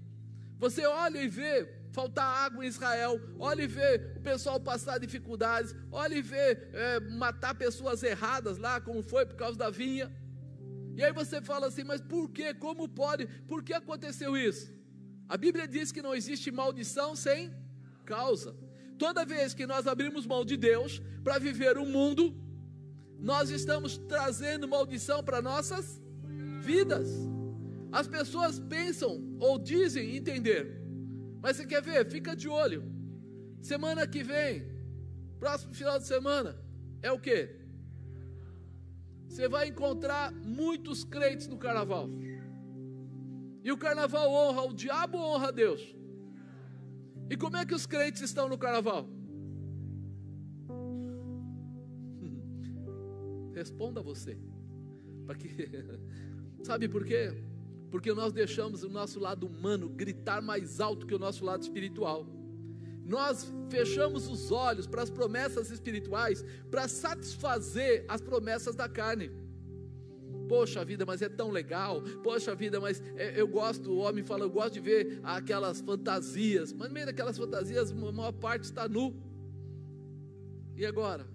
[0.62, 5.75] Você olha e vê faltar água em Israel, olha e vê o pessoal passar dificuldades,
[5.90, 10.07] olha e vê é, matar pessoas erradas lá, como foi por causa da vinha.
[10.94, 12.55] E aí você fala assim, mas por que?
[12.55, 13.27] Como pode?
[13.48, 14.72] Por que aconteceu isso?
[15.29, 17.53] A Bíblia diz que não existe maldição sem
[18.05, 18.55] causa.
[18.96, 22.25] Toda vez que nós abrimos mão de Deus para viver o um mundo,
[23.18, 26.01] nós estamos trazendo maldição para nossas
[26.61, 27.09] vidas.
[27.92, 30.83] As pessoas pensam ou dizem entender,
[31.42, 32.07] mas você quer ver?
[32.07, 32.83] Fica de olho.
[33.61, 34.64] Semana que vem,
[35.38, 36.59] próximo final de semana,
[37.02, 37.61] é o que?
[39.28, 42.09] Você vai encontrar muitos crentes no carnaval.
[43.62, 45.94] E o carnaval honra o diabo ou honra a Deus?
[47.31, 49.09] E como é que os crentes estão no carnaval?
[53.55, 54.37] Responda você.
[55.26, 55.48] Para que
[56.64, 57.52] Sabe por quê?
[57.92, 62.26] Porque nós deixamos o nosso lado humano gritar mais alto que o nosso lado espiritual.
[63.05, 69.31] Nós fechamos os olhos para as promessas espirituais para satisfazer as promessas da carne.
[70.48, 72.00] Poxa vida, mas é tão legal.
[72.22, 76.72] Poxa vida, mas é, eu gosto, o homem fala, eu gosto de ver aquelas fantasias.
[76.72, 79.14] Mas no meio daquelas fantasias, a maior parte está nu.
[80.74, 81.28] E agora?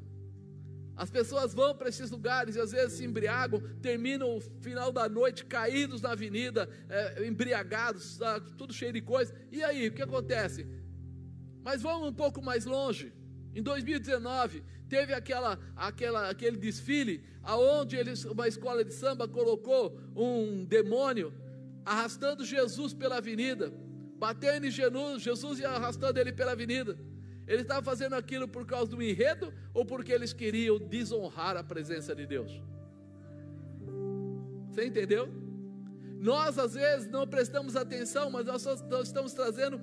[0.98, 5.08] As pessoas vão para esses lugares e às vezes se embriagam, terminam o final da
[5.08, 9.34] noite caídos na avenida, é, embriagados, tá, tudo cheio de coisa.
[9.52, 10.66] E aí, o que acontece?
[11.64, 13.14] Mas vamos um pouco mais longe.
[13.54, 20.66] Em 2019, teve aquela, aquela, aquele desfile aonde eles, uma escola de samba colocou um
[20.66, 21.32] demônio
[21.86, 23.72] arrastando Jesus pela avenida,
[24.18, 26.98] batendo em Jesus, Jesus e arrastando ele pela avenida.
[27.48, 32.14] Ele estava fazendo aquilo por causa do enredo ou porque eles queriam desonrar a presença
[32.14, 32.62] de Deus?
[34.70, 35.30] Você entendeu?
[36.20, 38.66] Nós às vezes não prestamos atenção, mas nós
[39.04, 39.80] estamos trazendo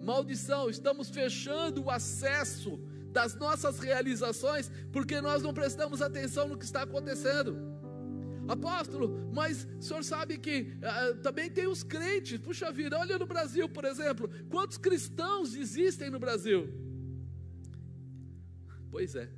[0.00, 2.78] maldição, estamos fechando o acesso
[3.10, 7.56] das nossas realizações, porque nós não prestamos atenção no que está acontecendo.
[8.46, 13.26] Apóstolo, mas o senhor sabe que uh, também tem os crentes, puxa vida, olha no
[13.26, 16.87] Brasil, por exemplo, quantos cristãos existem no Brasil?
[18.90, 19.28] Pois é,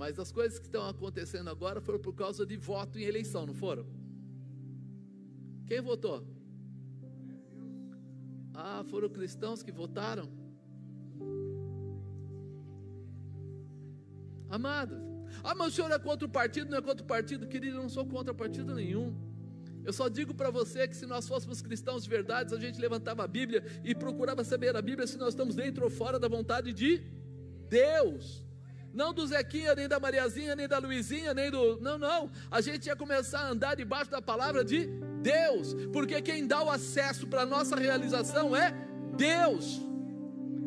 [0.00, 3.54] mas as coisas que estão acontecendo agora foram por causa de voto em eleição, não
[3.54, 3.86] foram?
[5.66, 6.26] Quem votou?
[8.54, 10.26] Ah, foram cristãos que votaram?
[14.48, 14.98] Amados,
[15.44, 17.46] ah, mas o senhor é contra o partido, não é contra o partido?
[17.46, 19.14] Querido, eu não sou contra partido nenhum.
[19.84, 23.24] Eu só digo para você que se nós fôssemos cristãos de verdade, a gente levantava
[23.24, 26.72] a Bíblia e procurava saber a Bíblia se nós estamos dentro ou fora da vontade
[26.72, 27.02] de
[27.70, 28.44] Deus.
[28.92, 31.80] Não do Zequinha, nem da Mariazinha, nem da Luizinha, nem do.
[31.80, 32.30] Não, não.
[32.50, 34.86] A gente ia começar a andar debaixo da palavra de
[35.22, 35.74] Deus.
[35.92, 38.74] Porque quem dá o acesso para a nossa realização é
[39.16, 39.80] Deus.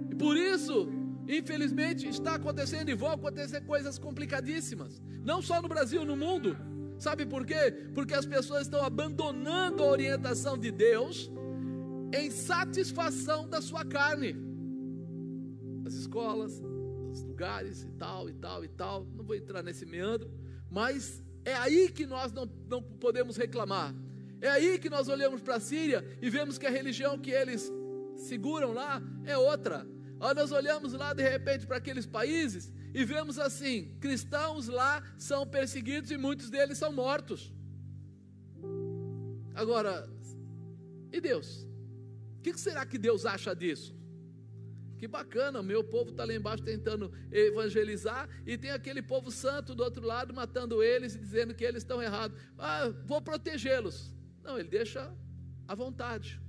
[0.10, 0.89] E por isso,
[1.28, 6.58] Infelizmente está acontecendo e vão acontecer coisas complicadíssimas, não só no Brasil, no mundo.
[7.00, 7.72] Sabe por quê?
[7.94, 11.32] Porque as pessoas estão abandonando a orientação de Deus
[12.13, 14.36] em satisfação da sua carne.
[15.86, 16.62] As escolas,
[17.13, 19.06] os lugares e tal, e tal, e tal.
[19.06, 20.32] Não vou entrar nesse meandro,
[20.69, 23.93] mas é aí que nós não, não podemos reclamar.
[24.41, 27.71] É aí que nós olhamos para a Síria e vemos que a religião que eles
[28.17, 29.88] seguram lá é outra.
[30.19, 35.47] Aí nós olhamos lá de repente para aqueles países e vemos assim: cristãos lá são
[35.47, 37.54] perseguidos e muitos deles são mortos.
[39.54, 40.10] Agora,
[41.12, 41.67] e Deus?
[42.38, 43.95] O que será que Deus acha disso?
[45.04, 49.76] Que bacana, o meu povo está lá embaixo tentando evangelizar e tem aquele povo santo
[49.76, 52.42] do outro lado matando eles e dizendo que eles estão errados.
[52.58, 54.16] Ah, vou protegê-los.
[54.42, 55.13] Não, ele deixa
[55.68, 56.42] à vontade.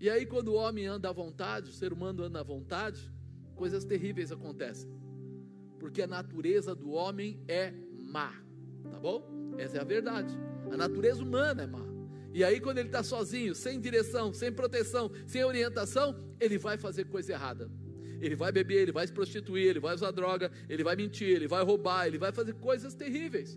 [0.00, 3.12] E aí, quando o homem anda à vontade, o ser humano anda à vontade,
[3.54, 4.90] coisas terríveis acontecem.
[5.78, 7.70] Porque a natureza do homem é
[8.00, 8.32] má,
[8.90, 9.54] tá bom?
[9.58, 10.34] Essa é a verdade.
[10.72, 11.93] A natureza humana é má.
[12.34, 17.04] E aí, quando ele está sozinho, sem direção, sem proteção, sem orientação, ele vai fazer
[17.04, 17.70] coisa errada.
[18.20, 21.46] Ele vai beber, ele vai se prostituir, ele vai usar droga, ele vai mentir, ele
[21.46, 23.56] vai roubar, ele vai fazer coisas terríveis.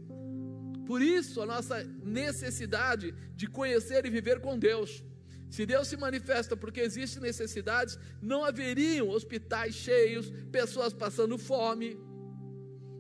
[0.86, 5.04] Por isso, a nossa necessidade de conhecer e viver com Deus.
[5.50, 11.98] Se Deus se manifesta porque existem necessidades, não haveriam hospitais cheios, pessoas passando fome.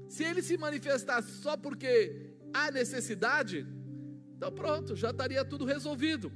[0.09, 3.67] Se ele se manifestasse só porque há necessidade,
[4.37, 6.31] então pronto, já estaria tudo resolvido.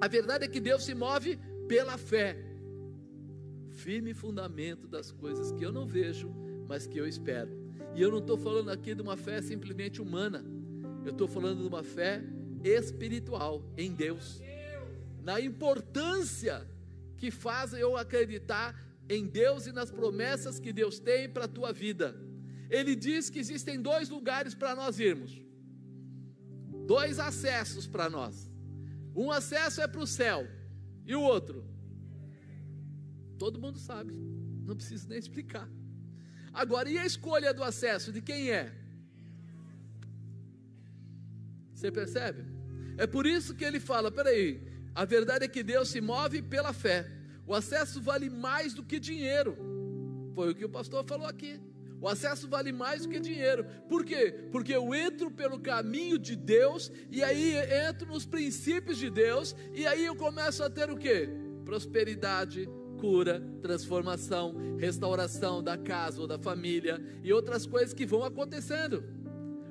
[0.00, 1.38] A verdade é que Deus se move
[1.68, 2.36] pela fé.
[3.68, 6.28] Firme fundamento das coisas que eu não vejo,
[6.66, 7.50] mas que eu espero.
[7.94, 10.44] E eu não estou falando aqui de uma fé simplesmente humana.
[11.04, 12.20] Eu estou falando de uma fé
[12.64, 14.42] espiritual em Deus.
[15.22, 16.68] Na importância
[17.16, 18.74] que faz eu acreditar
[19.08, 22.20] em Deus e nas promessas que Deus tem para a tua vida.
[22.68, 25.49] Ele diz que existem dois lugares para nós irmos
[26.86, 28.50] dois acessos para nós.
[29.14, 30.46] Um acesso é para o céu
[31.04, 31.64] e o outro.
[33.38, 34.14] Todo mundo sabe,
[34.66, 35.68] não preciso nem explicar.
[36.52, 38.74] Agora, e a escolha do acesso de quem é?
[41.74, 42.44] Você percebe?
[42.98, 44.60] É por isso que ele fala: peraí,
[44.94, 47.10] a verdade é que Deus se move pela fé.
[47.46, 49.56] O acesso vale mais do que dinheiro.
[50.34, 51.60] Foi o que o pastor falou aqui.
[52.00, 53.66] O acesso vale mais do que dinheiro.
[53.88, 54.34] Por quê?
[54.50, 57.54] Porque eu entro pelo caminho de Deus e aí
[57.88, 61.28] entro nos princípios de Deus e aí eu começo a ter o quê?
[61.64, 62.66] Prosperidade,
[62.98, 69.04] cura, transformação, restauração da casa ou da família e outras coisas que vão acontecendo.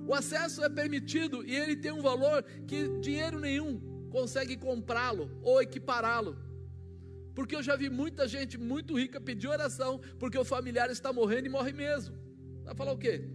[0.08, 5.62] O acesso é permitido e ele tem um valor que dinheiro nenhum consegue comprá-lo ou
[5.62, 6.49] equipará-lo.
[7.40, 11.46] Porque eu já vi muita gente muito rica pedir oração porque o familiar está morrendo
[11.46, 12.14] e morre mesmo.
[12.66, 13.30] Vai falar o quê?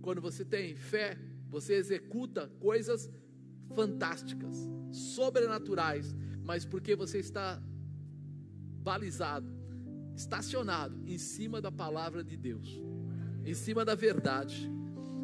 [0.00, 1.18] Quando você tem fé,
[1.50, 3.10] você executa coisas
[3.74, 4.56] fantásticas,
[4.90, 7.62] sobrenaturais, mas porque você está
[8.82, 9.52] balizado,
[10.16, 12.80] estacionado em cima da palavra de Deus,
[13.44, 14.66] em cima da verdade,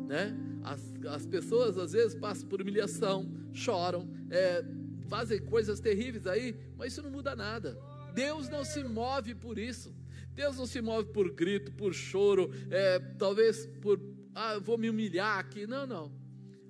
[0.06, 0.36] né?
[0.62, 4.62] As, as pessoas às vezes passam por humilhação, choram, é,
[5.06, 7.78] fazem coisas terríveis aí, mas isso não muda nada.
[8.14, 9.94] Deus não se move por isso.
[10.34, 13.98] Deus não se move por grito, por choro, é, talvez por,
[14.34, 15.66] ah, vou me humilhar aqui.
[15.66, 16.12] Não, não.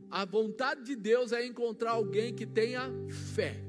[0.08, 2.92] A vontade de Deus é encontrar alguém que tenha
[3.34, 3.60] fé,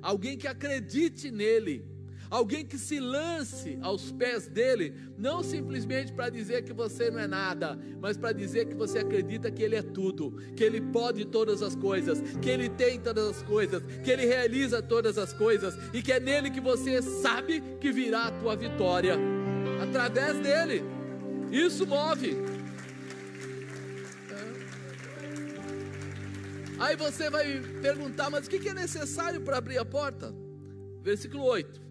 [0.00, 1.84] alguém que acredite nele,
[2.30, 7.26] alguém que se lance aos pés dele, não simplesmente para dizer que você não é
[7.26, 11.60] nada, mas para dizer que você acredita que ele é tudo, que ele pode todas
[11.60, 16.00] as coisas, que ele tem todas as coisas, que ele realiza todas as coisas e
[16.00, 19.18] que é nele que você sabe que virá a tua vitória
[19.82, 20.84] através dele.
[21.50, 22.36] Isso move.
[26.78, 30.32] Aí você vai perguntar, mas o que é necessário para abrir a porta?
[31.02, 31.89] Versículo 8.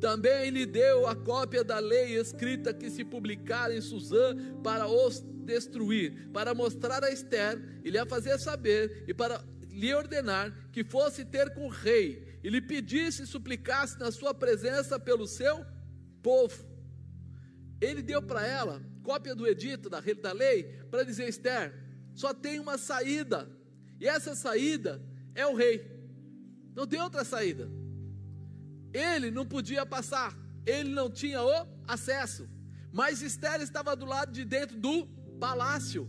[0.00, 5.20] Também lhe deu a cópia da lei escrita que se publicara em Suzã para os
[5.20, 10.82] destruir, para mostrar a Esther e lhe a fazer saber, e para lhe ordenar que
[10.82, 15.64] fosse ter com o rei, e lhe pedisse e suplicasse na sua presença pelo seu
[16.22, 16.66] povo.
[17.80, 21.72] Ele deu para ela cópia do edito, da, da lei, para dizer: Esther,
[22.12, 23.48] só tem uma saída,
[24.00, 25.00] e essa saída
[25.34, 25.86] é o rei,
[26.74, 27.70] não tem outra saída.
[28.96, 32.48] Ele não podia passar, ele não tinha o acesso.
[32.90, 35.06] Mas Esther estava do lado de dentro do
[35.38, 36.08] palácio.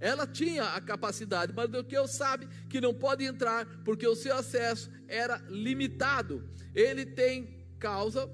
[0.00, 4.16] Ela tinha a capacidade, mas do que eu sabe que não pode entrar, porque o
[4.16, 6.42] seu acesso era limitado.
[6.74, 8.28] Ele tem causa,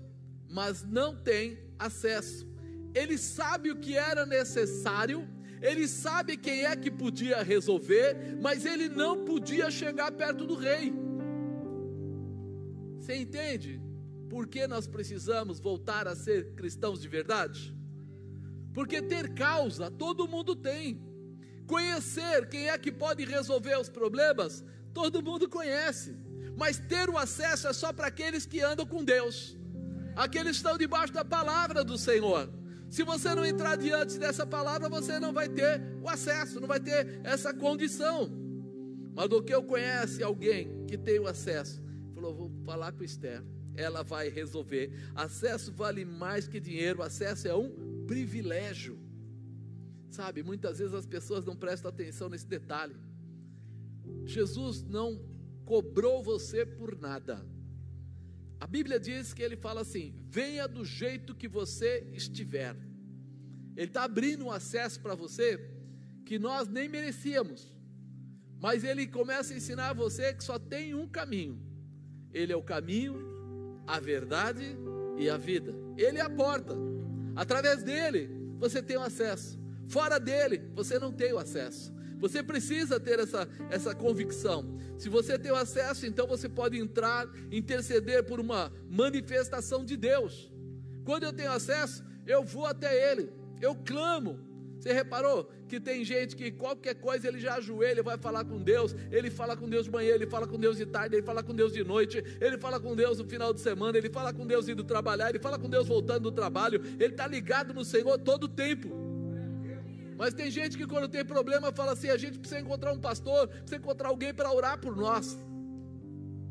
[0.48, 2.48] mas não tem acesso.
[2.94, 5.28] Ele sabe o que era necessário,
[5.60, 11.03] ele sabe quem é que podia resolver, mas ele não podia chegar perto do rei.
[13.04, 13.82] Você entende
[14.30, 17.76] por que nós precisamos voltar a ser cristãos de verdade?
[18.72, 20.98] Porque ter causa todo mundo tem.
[21.66, 24.64] Conhecer quem é que pode resolver os problemas,
[24.94, 26.16] todo mundo conhece.
[26.56, 29.54] Mas ter o acesso é só para aqueles que andam com Deus,
[30.16, 32.50] aqueles que estão debaixo da palavra do Senhor.
[32.88, 36.80] Se você não entrar diante dessa palavra, você não vai ter o acesso, não vai
[36.80, 38.32] ter essa condição.
[39.14, 41.83] Mas do que eu conhece alguém que tem o acesso,
[42.24, 43.42] falou: vou falar com Esther,
[43.76, 44.90] ela vai resolver.
[45.14, 48.98] Acesso vale mais que dinheiro, acesso é um privilégio.
[50.10, 52.96] Sabe, muitas vezes as pessoas não prestam atenção nesse detalhe.
[54.24, 55.20] Jesus não
[55.64, 57.44] cobrou você por nada.
[58.60, 62.76] A Bíblia diz que ele fala assim: venha do jeito que você estiver.
[63.76, 65.58] Ele está abrindo um acesso para você
[66.24, 67.74] que nós nem merecíamos.
[68.60, 71.73] Mas ele começa a ensinar a você que só tem um caminho.
[72.34, 74.76] Ele é o caminho, a verdade
[75.16, 75.72] e a vida.
[75.96, 76.74] Ele é a porta.
[77.36, 79.58] Através dele você tem o acesso.
[79.86, 81.94] Fora dele você não tem o acesso.
[82.18, 84.78] Você precisa ter essa, essa convicção.
[84.98, 90.50] Se você tem o acesso, então você pode entrar, interceder por uma manifestação de Deus.
[91.04, 94.53] Quando eu tenho acesso, eu vou até Ele, eu clamo.
[94.78, 98.94] Você reparou que tem gente que qualquer coisa ele já ajoelha, vai falar com Deus,
[99.10, 101.54] ele fala com Deus de manhã, ele fala com Deus de tarde, ele fala com
[101.54, 104.68] Deus de noite, ele fala com Deus no final de semana, ele fala com Deus
[104.68, 108.44] indo trabalhar, ele fala com Deus voltando do trabalho, ele está ligado no Senhor todo
[108.44, 109.04] o tempo.
[110.16, 113.48] Mas tem gente que quando tem problema fala assim: a gente precisa encontrar um pastor,
[113.48, 115.36] precisa encontrar alguém para orar por nós.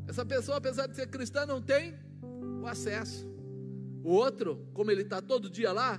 [0.06, 1.94] Essa pessoa, apesar de ser cristã, não tem
[2.62, 3.26] o acesso.
[4.02, 5.98] O outro, como ele está todo dia lá,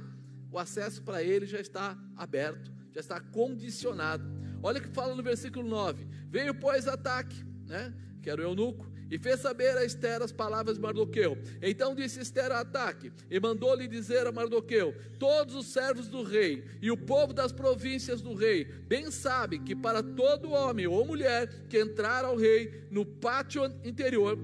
[0.55, 4.23] o acesso para ele já está aberto, já está condicionado.
[4.63, 7.35] Olha o que fala no versículo 9: Veio, pois, ataque,
[7.67, 7.93] né?
[8.21, 11.37] Que era o eunuco, e fez saber a Esther as palavras de Mardoqueu.
[11.61, 16.63] Então disse Esther a ataque, e mandou-lhe dizer a Mardoqueu: Todos os servos do rei
[16.81, 21.67] e o povo das províncias do rei bem sabem que para todo homem ou mulher
[21.67, 24.39] que entrar ao rei no pátio interior,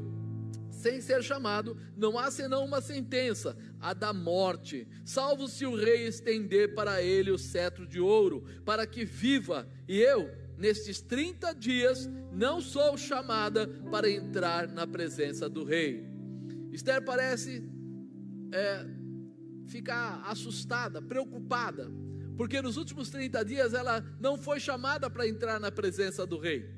[0.81, 6.07] sem ser chamado, não há senão uma sentença, a da morte, salvo se o rei
[6.07, 10.29] estender para ele o cetro de ouro, para que viva, e eu
[10.61, 16.05] nestes 30 dias, não sou chamada para entrar na presença do rei.
[16.71, 17.63] Esther parece
[18.51, 18.85] é,
[19.65, 21.91] ficar assustada, preocupada,
[22.37, 26.69] porque nos últimos 30 dias ela não foi chamada para entrar na presença do rei.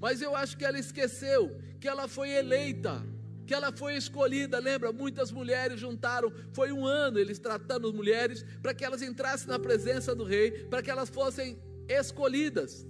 [0.00, 3.04] Mas eu acho que ela esqueceu que ela foi eleita,
[3.46, 4.58] que ela foi escolhida.
[4.58, 4.92] Lembra?
[4.92, 9.58] Muitas mulheres juntaram, foi um ano eles tratando as mulheres para que elas entrassem na
[9.58, 12.86] presença do rei, para que elas fossem escolhidas.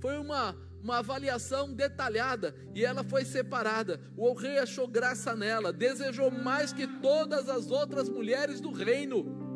[0.00, 4.00] Foi uma, uma avaliação detalhada e ela foi separada.
[4.16, 9.51] O rei achou graça nela, desejou mais que todas as outras mulheres do reino.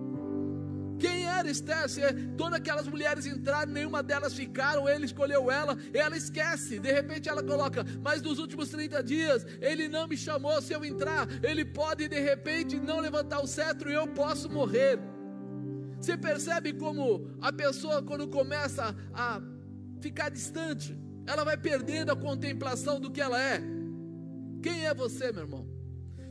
[1.38, 1.88] Era Esther?
[1.88, 2.00] Se
[2.36, 6.78] todas aquelas mulheres entraram, nenhuma delas ficaram, ele escolheu ela, ela esquece.
[6.78, 10.60] De repente ela coloca, mas nos últimos 30 dias, ele não me chamou.
[10.62, 14.98] Se eu entrar, ele pode de repente não levantar o cetro e eu posso morrer.
[16.00, 19.40] Você percebe como a pessoa, quando começa a
[20.00, 20.96] ficar distante,
[21.26, 23.60] ela vai perdendo a contemplação do que ela é.
[24.62, 25.75] Quem é você, meu irmão?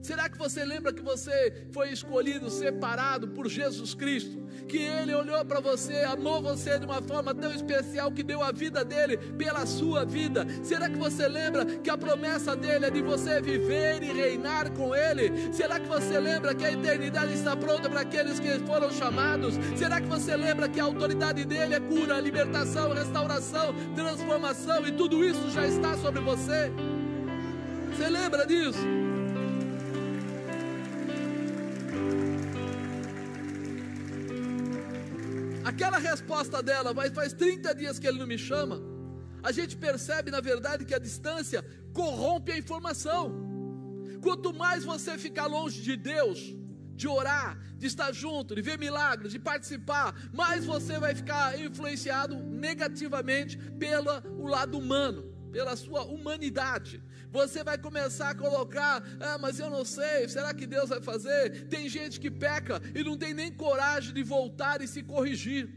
[0.05, 4.37] Será que você lembra que você foi escolhido, separado por Jesus Cristo?
[4.67, 8.51] Que Ele olhou para você, amou você de uma forma tão especial que deu a
[8.51, 10.45] vida dele pela sua vida?
[10.61, 14.93] Será que você lembra que a promessa dele é de você viver e reinar com
[14.93, 15.51] Ele?
[15.51, 19.55] Será que você lembra que a eternidade está pronta para aqueles que foram chamados?
[19.75, 25.25] Será que você lembra que a autoridade dele é cura, libertação, restauração, transformação e tudo
[25.25, 26.71] isso já está sobre você?
[27.89, 29.04] Você lembra disso?
[35.65, 38.79] Aquela resposta dela, mas faz 30 dias que ele não me chama.
[39.41, 43.23] A gente percebe, na verdade, que a distância corrompe a informação.
[44.21, 46.39] Quanto mais você ficar longe de Deus,
[46.95, 52.35] de orar, de estar junto, de ver milagres, de participar, mais você vai ficar influenciado
[52.35, 57.01] negativamente pelo lado humano, pela sua humanidade.
[57.35, 61.67] Você vai começar a colocar, ah, mas eu não sei, será que Deus vai fazer?
[61.67, 65.67] Tem gente que peca e não tem nem coragem de voltar e se corrigir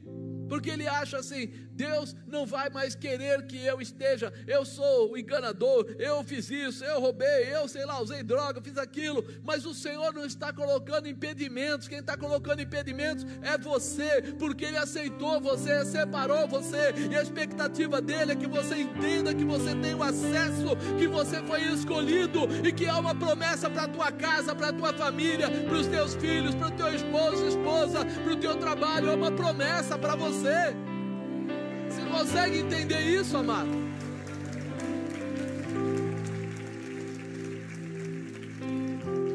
[0.49, 5.16] porque ele acha assim: Deus não vai mais querer que eu esteja, eu sou o
[5.18, 9.74] enganador, eu fiz isso, eu roubei, eu sei lá, usei droga, fiz aquilo, mas o
[9.74, 15.84] Senhor não está colocando impedimentos, quem está colocando impedimentos é você, porque Ele aceitou você,
[15.84, 20.76] separou você, e a expectativa dele é que você entenda que você tem o acesso,
[20.99, 24.72] que você foi escolhido e que há uma promessa para a tua casa, para a
[24.72, 29.11] tua família, para os teus filhos, para o teu esposo, esposa, para o teu trabalho,
[29.11, 30.72] há uma promessa para você você.
[31.89, 33.70] Você consegue entender isso, amado?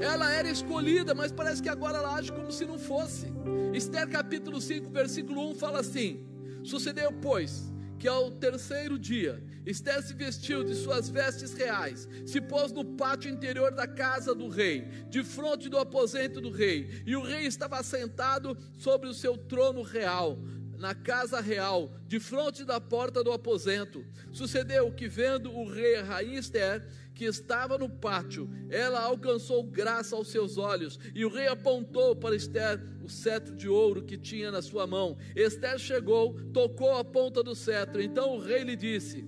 [0.02, 3.28] Ela era escolhida, mas parece que agora ela age como se não fosse.
[3.74, 6.26] Esther capítulo 5, versículo 1 fala assim:
[6.64, 12.72] Sucedeu, pois, que ao terceiro dia Esther se vestiu de suas vestes reais, se pôs
[12.72, 17.24] no pátio interior da casa do rei, de frente do aposento do rei, e o
[17.24, 20.38] rei estava sentado sobre o seu trono real
[20.84, 24.06] na casa real, de frente da porta do aposento.
[24.34, 30.14] Sucedeu que, vendo o rei a rainha Esther, que estava no pátio, ela alcançou graça
[30.14, 34.52] aos seus olhos, e o rei apontou para Esther o cetro de ouro que tinha
[34.52, 35.18] na sua mão.
[35.34, 39.26] Esther chegou, tocou a ponta do cetro, então o rei lhe disse: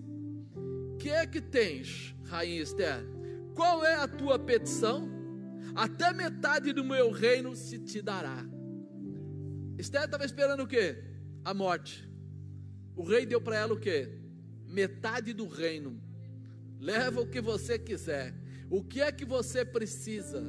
[0.99, 3.01] Que é que tens, rainha Esther?
[3.55, 5.09] Qual é a tua petição?
[5.73, 8.45] Até metade do meu reino se te dará.
[9.77, 11.14] Esther estava esperando o quê?
[11.45, 12.09] A morte.
[12.95, 14.09] O rei deu para ela o quê?
[14.67, 16.01] Metade do reino.
[16.79, 18.33] Leva o que você quiser.
[18.67, 20.43] O que é que você precisa?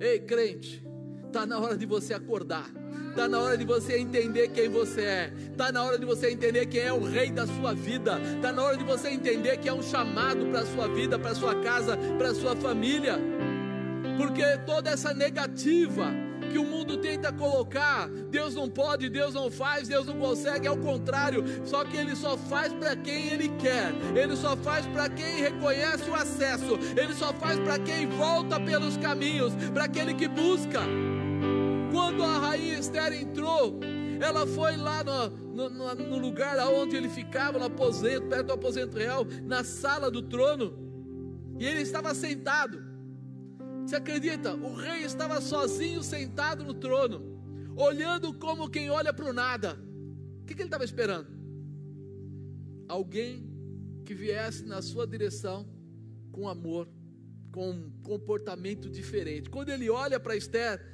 [0.00, 0.84] Ei, crente,
[1.26, 2.68] está na hora de você acordar.
[3.10, 5.32] Está na hora de você entender quem você é.
[5.52, 8.20] Está na hora de você entender quem é o rei da sua vida.
[8.34, 11.30] Está na hora de você entender que é um chamado para a sua vida, para
[11.30, 13.16] a sua casa, para a sua família.
[14.18, 18.08] Porque toda essa negativa que o mundo tenta colocar.
[18.08, 21.44] Deus não pode, Deus não faz, Deus não consegue, é o contrário.
[21.64, 26.08] Só que Ele só faz para quem Ele quer, Ele só faz para quem reconhece
[26.08, 30.80] o acesso, Ele só faz para quem volta pelos caminhos, para aquele que busca.
[31.92, 33.78] Quando a rainha Esther entrou,
[34.20, 35.28] ela foi lá no,
[35.68, 40.22] no, no lugar onde ele ficava, no aposento, perto do aposento real, na sala do
[40.22, 40.74] trono,
[41.58, 42.85] e ele estava sentado.
[43.86, 44.52] Você acredita?
[44.52, 47.22] O rei estava sozinho sentado no trono,
[47.76, 49.78] olhando como quem olha para o nada.
[50.42, 51.28] O que, que ele estava esperando?
[52.88, 53.48] Alguém
[54.04, 55.68] que viesse na sua direção
[56.32, 56.88] com amor,
[57.52, 59.48] com um comportamento diferente.
[59.48, 60.84] Quando ele olha para Esther,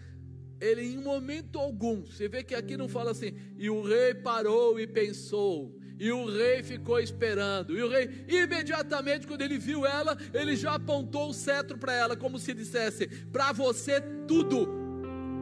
[0.61, 4.79] ele em momento algum, você vê que aqui não fala assim, e o rei parou
[4.79, 7.79] e pensou, e o rei ficou esperando.
[7.79, 12.17] E o rei, imediatamente, quando ele viu ela, ele já apontou o cetro para ela,
[12.17, 14.69] como se dissesse: Para você, tudo.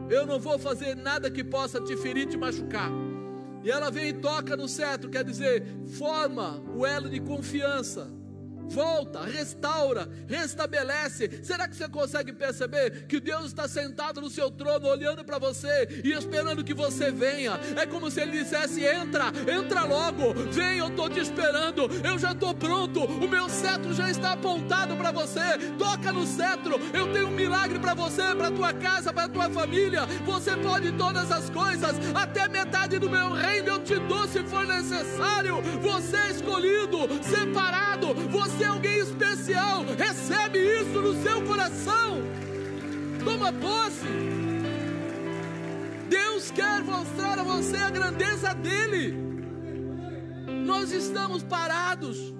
[0.07, 2.91] Eu não vou fazer nada que possa te ferir, te machucar.
[3.63, 5.63] E ela vem e toca no cetro, quer dizer,
[5.97, 8.20] forma o elo de confiança
[8.67, 11.43] volta, restaura, restabelece.
[11.43, 16.01] Será que você consegue perceber que Deus está sentado no seu trono, olhando para você
[16.03, 17.59] e esperando que você venha?
[17.75, 22.31] É como se Ele dissesse: entra, entra logo, vem, eu estou te esperando, eu já
[22.31, 25.41] estou pronto, o meu cetro já está apontado para você.
[25.77, 30.05] Toca no cetro, eu tenho um milagre para você, para tua casa, para tua família.
[30.25, 34.65] Você pode todas as coisas, até metade do meu reino eu te dou se for
[34.65, 35.61] necessário.
[35.81, 42.21] Você é escolhido, separado, você você é alguém especial, recebe isso no seu coração.
[43.23, 44.05] Toma posse.
[46.07, 49.17] Deus quer mostrar a você a grandeza dele.
[50.63, 52.33] Nós estamos parados,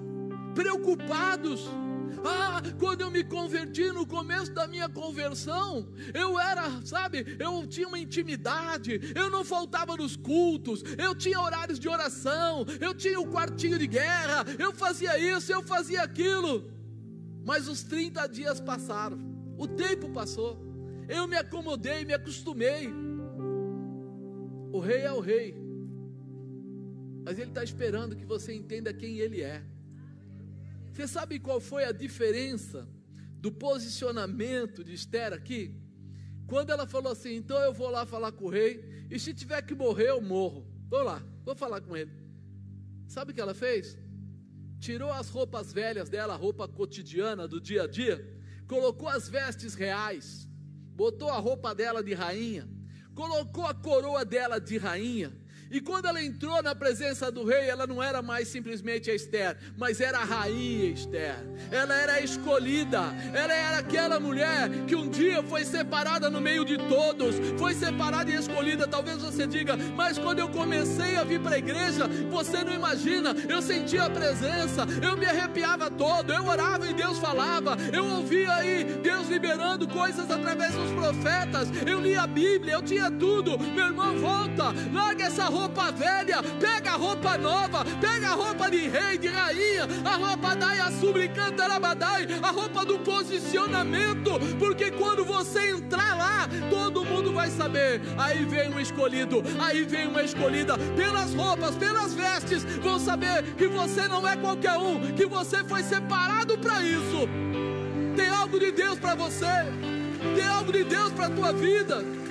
[0.54, 1.68] preocupados.
[2.24, 7.88] Ah, quando eu me converti no começo da minha conversão, eu era, sabe, eu tinha
[7.88, 13.24] uma intimidade, eu não faltava nos cultos, eu tinha horários de oração, eu tinha o
[13.24, 16.70] um quartinho de guerra, eu fazia isso, eu fazia aquilo.
[17.44, 19.18] Mas os 30 dias passaram,
[19.58, 20.60] o tempo passou,
[21.08, 22.92] eu me acomodei, me acostumei.
[24.72, 25.54] O rei é o rei,
[27.24, 29.62] mas ele está esperando que você entenda quem ele é.
[30.92, 32.86] Você sabe qual foi a diferença
[33.40, 35.74] do posicionamento de Esther aqui?
[36.46, 39.62] Quando ela falou assim: então eu vou lá falar com o rei, e se tiver
[39.62, 40.66] que morrer, eu morro.
[40.88, 42.12] Vou lá, vou falar com ele.
[43.08, 43.96] Sabe o que ela fez?
[44.78, 48.22] Tirou as roupas velhas dela, a roupa cotidiana do dia a dia,
[48.66, 50.46] colocou as vestes reais,
[50.94, 52.68] botou a roupa dela de rainha,
[53.14, 55.32] colocou a coroa dela de rainha,
[55.72, 59.56] e quando ela entrou na presença do rei, ela não era mais simplesmente a Esther,
[59.74, 61.34] mas era a rainha Esther.
[61.70, 63.00] Ela era a escolhida,
[63.32, 68.30] ela era aquela mulher que um dia foi separada no meio de todos, foi separada
[68.30, 68.86] e escolhida.
[68.86, 73.34] Talvez você diga, mas quando eu comecei a vir para a igreja, você não imagina,
[73.48, 78.52] eu sentia a presença, eu me arrepiava todo, eu orava e Deus falava, eu ouvia
[78.56, 83.58] aí Deus liberando coisas através dos profetas, eu lia a Bíblia, eu tinha tudo.
[83.58, 88.68] Meu irmão, volta, larga essa roupa roupa velha, pega a roupa nova, pega a roupa
[88.68, 95.24] de rei, de rainha, a roupa da Yasubicanta Rabadai, a roupa do posicionamento, porque quando
[95.24, 98.00] você entrar lá, todo mundo vai saber.
[98.18, 103.68] Aí vem um escolhido, aí vem uma escolhida, pelas roupas, pelas vestes, vão saber que
[103.68, 107.28] você não é qualquer um, que você foi separado para isso.
[108.16, 109.46] Tem algo de Deus para você.
[110.36, 112.21] Tem algo de Deus para a tua vida.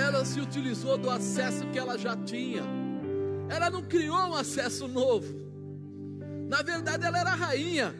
[0.00, 2.62] Ela se utilizou do acesso que ela já tinha.
[3.50, 5.34] Ela não criou um acesso novo.
[6.48, 7.94] Na verdade, ela era rainha.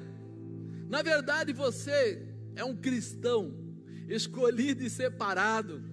[0.88, 2.26] Na verdade, você
[2.56, 3.54] é um cristão
[4.08, 5.84] escolhido e separado.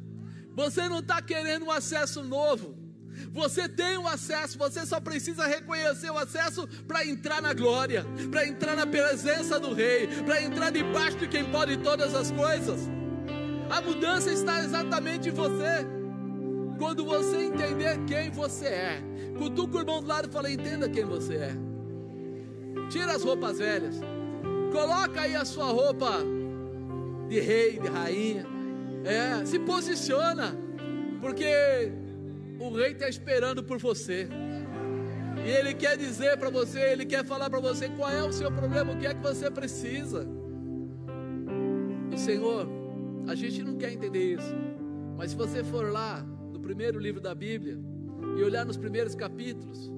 [0.55, 2.76] Você não está querendo um acesso novo.
[3.32, 8.47] Você tem o acesso, você só precisa reconhecer o acesso para entrar na glória, para
[8.47, 12.80] entrar na presença do Rei, para entrar debaixo de quem pode todas as coisas.
[13.70, 15.96] A mudança está exatamente em você.
[16.78, 19.01] Quando você entender quem você é,
[19.38, 21.55] cutuca o irmão do lado e fala: entenda quem você é.
[22.89, 23.99] Tira as roupas velhas,
[24.71, 26.19] coloca aí a sua roupa
[27.28, 28.45] de rei, de rainha.
[29.03, 30.55] É, se posiciona,
[31.19, 31.91] porque
[32.59, 34.28] o rei está esperando por você.
[35.45, 38.51] E ele quer dizer para você, ele quer falar para você qual é o seu
[38.51, 40.28] problema, o que é que você precisa.
[42.11, 42.67] E Senhor,
[43.28, 44.55] a gente não quer entender isso.
[45.17, 46.25] Mas se você for lá
[46.68, 47.80] primeiro livro da Bíblia
[48.38, 49.89] e olhar nos primeiros capítulos,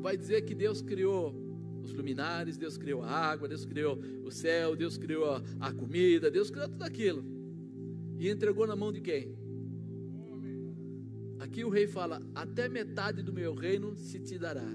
[0.00, 1.32] vai dizer que Deus criou
[1.80, 6.28] os luminares, Deus criou a água, Deus criou o céu, Deus criou a, a comida,
[6.28, 7.24] Deus criou tudo aquilo.
[8.18, 9.32] E entregou na mão de quem?
[11.38, 14.66] Aqui o rei fala: Até metade do meu reino se te dará.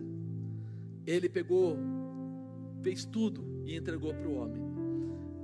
[1.05, 1.77] Ele pegou,
[2.81, 4.61] fez tudo e entregou para o homem.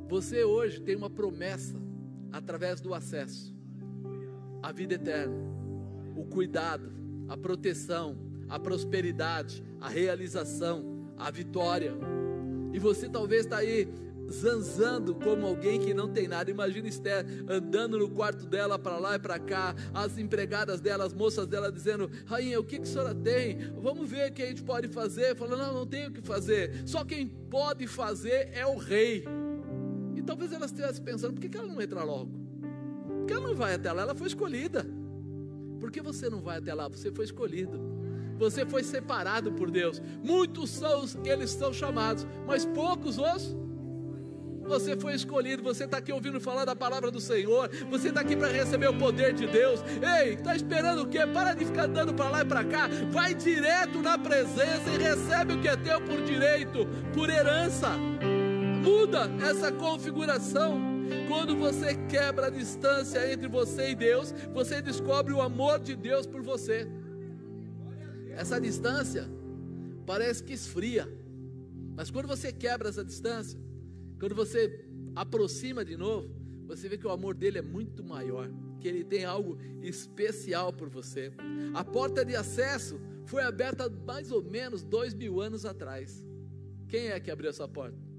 [0.08, 1.78] Você hoje tem uma promessa
[2.32, 3.54] através do acesso
[4.62, 5.53] à vida eterna,
[6.16, 6.92] o cuidado,
[7.28, 8.18] a proteção,
[8.50, 11.94] a prosperidade, a realização, a vitória.
[12.74, 13.88] E você talvez está aí
[14.32, 16.50] zanzando como alguém que não tem nada.
[16.50, 21.14] Imagina Esther andando no quarto dela para lá e para cá, as empregadas dela, as
[21.14, 23.58] moças dela dizendo: Rainha, o que, que a senhora tem?
[23.82, 25.36] Vamos ver o que a gente pode fazer.
[25.36, 26.88] Falando: Não, não tem o que fazer.
[26.88, 29.26] Só quem pode fazer é o rei.
[30.16, 32.32] E talvez ela estivesse pensando: por que, que ela não entra logo?
[33.20, 34.04] Por que ela não vai até lá?
[34.04, 34.86] Ela foi escolhida.
[35.84, 36.88] Por que você não vai até lá?
[36.88, 37.78] Você foi escolhido.
[38.40, 40.02] Você foi separado por Deus.
[40.24, 43.54] Muitos são os que eles são chamados, mas poucos os
[44.66, 48.34] você foi escolhido, você está aqui ouvindo falar da palavra do Senhor, você está aqui
[48.34, 49.84] para receber o poder de Deus.
[50.22, 51.28] Ei, está esperando o quê?
[51.28, 55.56] Para de ficar andando para lá e para cá, vai direto na presença e recebe
[55.56, 57.90] o que é teu por direito, por herança.
[58.82, 60.93] Muda essa configuração.
[61.28, 66.26] Quando você quebra a distância entre você e Deus, você descobre o amor de Deus
[66.26, 66.88] por você.
[68.32, 69.28] Essa distância
[70.06, 71.08] parece que esfria,
[71.96, 73.60] mas quando você quebra essa distância,
[74.20, 74.86] quando você
[75.16, 76.30] aproxima de novo,
[76.66, 78.50] você vê que o amor dele é muito maior,
[78.80, 81.32] que ele tem algo especial por você.
[81.74, 86.26] A porta de acesso foi aberta mais ou menos dois mil anos atrás.
[86.88, 88.13] Quem é que abriu essa porta?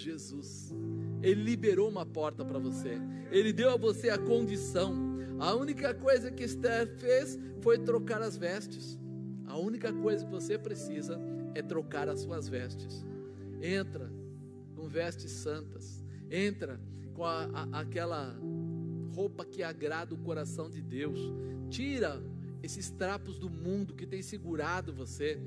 [0.00, 0.74] Jesus.
[1.22, 2.98] Ele liberou uma porta para você.
[3.30, 4.94] Ele deu a você a condição.
[5.38, 8.98] A única coisa que Esther fez foi trocar as vestes.
[9.46, 11.20] A única coisa que você precisa
[11.54, 13.04] é trocar as suas vestes.
[13.60, 14.10] Entra
[14.74, 16.02] com vestes santas.
[16.30, 16.80] Entra
[17.14, 18.36] com a, a, aquela
[19.14, 21.18] roupa que agrada o coração de Deus.
[21.70, 22.22] Tira
[22.62, 25.38] esses trapos do mundo que tem segurado você.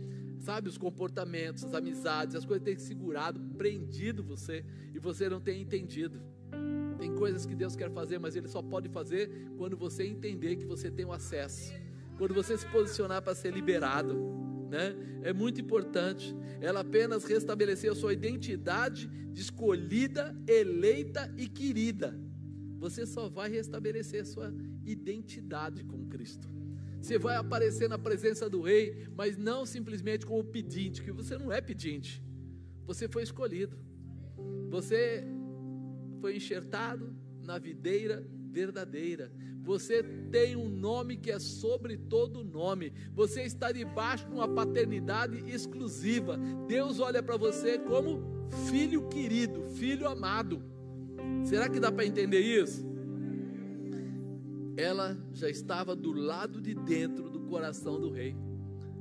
[0.45, 5.61] Sabe, os comportamentos, as amizades, as coisas têm segurado, prendido você e você não tem
[5.61, 6.21] entendido.
[6.99, 10.65] Tem coisas que Deus quer fazer, mas Ele só pode fazer quando você entender que
[10.65, 11.73] você tem o acesso,
[12.17, 14.95] quando você se posicionar para ser liberado né?
[15.23, 16.35] É muito importante.
[16.59, 22.17] Ela apenas restabeleceu a sua identidade de escolhida, eleita e querida.
[22.77, 26.47] Você só vai restabelecer a sua identidade com Cristo.
[27.05, 31.51] Você vai aparecer na presença do rei, mas não simplesmente como pedinte, que você não
[31.51, 32.19] é pedinte.
[32.87, 33.77] Você foi escolhido.
[34.71, 35.23] Você
[36.19, 39.31] foi enxertado na videira verdadeira.
[39.61, 40.01] Você
[40.31, 42.91] tem um nome que é sobre todo nome.
[43.13, 46.39] Você está debaixo de uma paternidade exclusiva.
[46.67, 50.59] Deus olha para você como filho querido, filho amado.
[51.43, 52.94] Será que dá para entender isso?
[54.77, 58.35] Ela já estava do lado de dentro do coração do rei.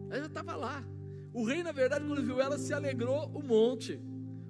[0.09, 0.85] Ela já estava lá.
[1.33, 4.01] O rei, na verdade, quando viu ela, se alegrou um monte.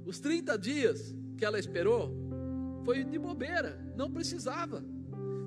[0.05, 2.13] Os 30 dias que ela esperou
[2.85, 4.85] foi de bobeira, não precisava.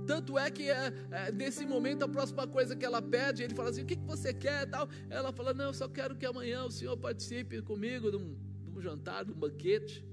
[0.07, 3.69] Tanto é que é, é, nesse momento a próxima coisa que ela pede, ele fala
[3.69, 4.87] assim: o que, que você quer tal?
[5.09, 8.71] Ela fala: não, eu só quero que amanhã o senhor participe comigo de um, de
[8.71, 10.03] um jantar, de um banquete.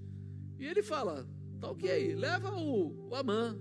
[0.59, 1.27] E ele fala:
[1.61, 3.57] tá ok, leva o, o Amã,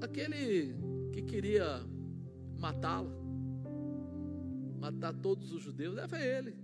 [0.00, 0.74] aquele
[1.12, 1.82] que queria
[2.58, 3.10] matá-la,
[4.78, 6.54] matar todos os judeus, leva ele.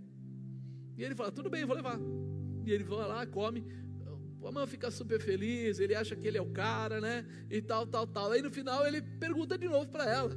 [0.97, 1.99] E ele fala: tudo bem, vou levar.
[2.65, 3.65] E ele vai lá, come.
[4.41, 7.27] O Amã fica super feliz, ele acha que ele é o cara, né?
[7.51, 8.31] E tal, tal, tal.
[8.31, 10.37] Aí no final ele pergunta de novo para ela: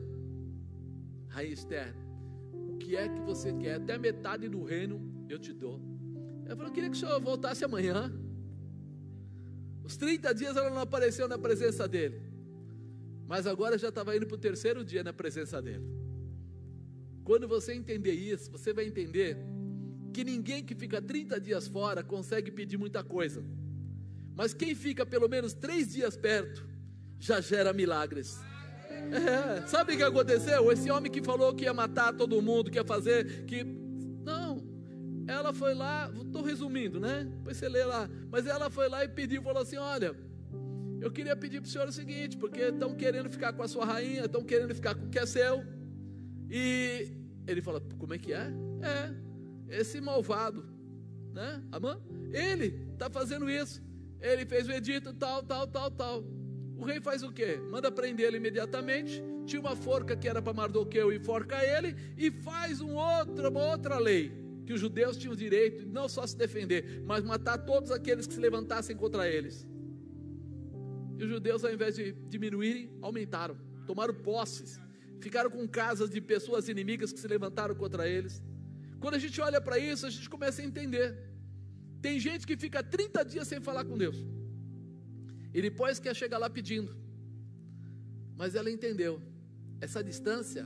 [1.28, 1.95] Rainha Esther,
[2.54, 3.76] o que é que você quer?
[3.76, 5.80] Até metade do reino eu te dou.
[6.45, 8.12] Ela falou: Eu queria que o senhor voltasse amanhã.
[9.84, 12.28] Os 30 dias ela não apareceu na presença dele.
[13.30, 15.86] Mas agora já estava indo para o terceiro dia na presença dele.
[17.23, 19.38] Quando você entender isso, você vai entender
[20.11, 23.43] que ninguém que fica 30 dias fora consegue pedir muita coisa.
[24.36, 26.67] Mas quem fica pelo menos três dias perto
[27.19, 28.39] já gera milagres.
[29.11, 30.71] É, sabe o que aconteceu?
[30.71, 33.63] Esse homem que falou que ia matar todo mundo, que ia fazer, que.
[33.63, 34.67] Não.
[35.27, 37.27] Ela foi lá, estou resumindo, né?
[37.30, 38.09] Depois você lê lá.
[38.32, 40.15] Mas ela foi lá e pediu, falou assim: olha,
[41.02, 43.86] eu queria pedir para o senhor o seguinte, porque estão querendo ficar com a sua
[43.86, 45.64] rainha, estão querendo ficar com o que é seu.
[46.50, 47.12] E
[47.47, 48.52] ele fala: como é que é?
[48.82, 50.66] É, esse malvado,
[51.34, 51.64] né?
[51.72, 52.02] Amã?
[52.32, 53.82] Ele está fazendo isso.
[54.22, 56.24] Ele fez o edito, tal, tal, tal, tal.
[56.78, 57.58] O rei faz o quê?
[57.70, 59.22] Manda prender ele imediatamente.
[59.45, 61.95] Tinha uma forca que era para Mardoqueu e forca ele.
[62.18, 64.32] E faz um outro, uma outra lei.
[64.66, 68.34] Que os judeus tinham o direito não só se defender, mas matar todos aqueles que
[68.34, 69.68] se levantassem contra eles.
[71.20, 73.57] E os judeus, ao invés de diminuírem, aumentaram.
[73.86, 74.80] Tomaram posses.
[75.20, 78.41] Ficaram com casas de pessoas inimigas que se levantaram contra eles.
[79.01, 81.17] Quando a gente olha para isso, a gente começa a entender.
[82.01, 84.15] Tem gente que fica 30 dias sem falar com Deus.
[85.53, 86.95] E depois quer chegar lá pedindo.
[88.38, 89.22] Mas ela entendeu.
[89.82, 90.65] Essa distância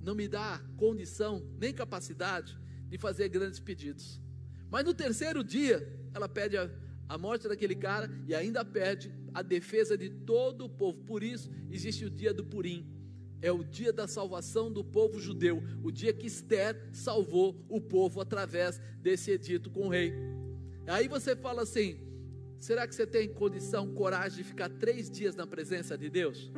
[0.00, 4.18] não me dá condição nem capacidade de fazer grandes pedidos.
[4.70, 6.70] Mas no terceiro dia, ela pede a,
[7.06, 11.02] a morte daquele cara e ainda pede a defesa de todo o povo.
[11.02, 12.86] Por isso existe o dia do Purim.
[13.40, 18.20] É o dia da salvação do povo judeu, o dia que Esther salvou o povo
[18.20, 20.12] através desse edito com o rei.
[20.86, 21.98] Aí você fala assim:
[22.58, 26.52] será que você tem condição, coragem de ficar três dias na presença de Deus?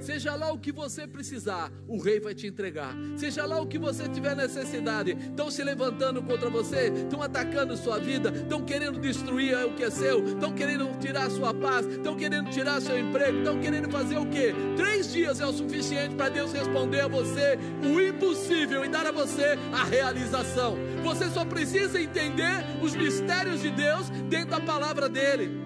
[0.00, 2.94] Seja lá o que você precisar, o rei vai te entregar.
[3.16, 5.12] Seja lá o que você tiver necessidade.
[5.12, 9.90] Estão se levantando contra você, estão atacando sua vida, estão querendo destruir o que é
[9.90, 14.26] seu, estão querendo tirar sua paz, estão querendo tirar seu emprego, estão querendo fazer o
[14.26, 14.54] que?
[14.76, 19.12] Três dias é o suficiente para Deus responder a você o impossível e dar a
[19.12, 20.76] você a realização.
[21.02, 25.60] Você só precisa entender os mistérios de Deus dentro da palavra dele.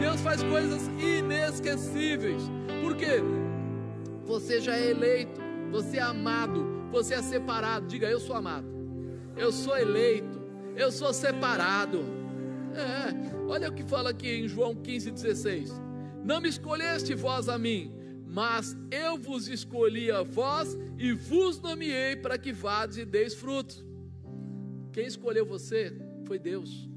[0.00, 2.42] Deus faz coisas inesquecíveis.
[2.82, 3.22] Por quê?
[4.24, 7.86] Você já é eleito, você é amado, você é separado.
[7.86, 8.66] Diga, eu sou amado,
[9.36, 10.40] eu sou eleito,
[10.76, 12.04] eu sou separado.
[12.74, 15.70] É, olha o que fala aqui em João 15,16:
[16.24, 17.94] Não me escolheste vós a mim,
[18.26, 23.84] mas eu vos escolhi a vós e vos nomeei para que vades e deis frutos.
[24.92, 25.92] Quem escolheu você
[26.24, 26.88] foi Deus.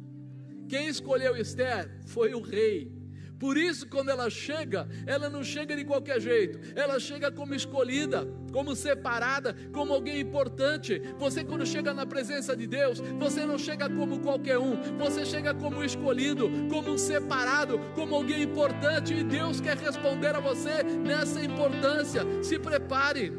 [0.67, 2.91] Quem escolheu Esther foi o rei.
[3.39, 8.27] Por isso, quando ela chega, ela não chega de qualquer jeito, ela chega como escolhida,
[8.51, 10.99] como separada, como alguém importante.
[11.19, 15.53] Você, quando chega na presença de Deus, você não chega como qualquer um, você chega
[15.53, 21.43] como escolhido, como um separado, como alguém importante, e Deus quer responder a você nessa
[21.43, 22.21] importância.
[22.43, 23.31] Se prepare.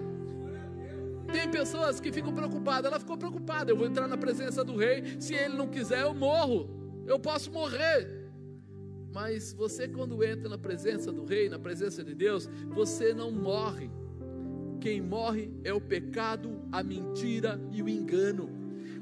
[1.32, 3.70] Tem pessoas que ficam preocupadas, ela ficou preocupada.
[3.70, 6.70] Eu vou entrar na presença do rei, se ele não quiser, eu morro,
[7.06, 8.17] eu posso morrer.
[9.12, 13.90] Mas você, quando entra na presença do Rei, na presença de Deus, você não morre.
[14.80, 18.48] Quem morre é o pecado, a mentira e o engano.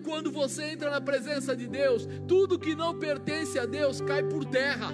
[0.04, 4.44] Quando você entra na presença de Deus, tudo que não pertence a Deus cai por
[4.44, 4.90] terra.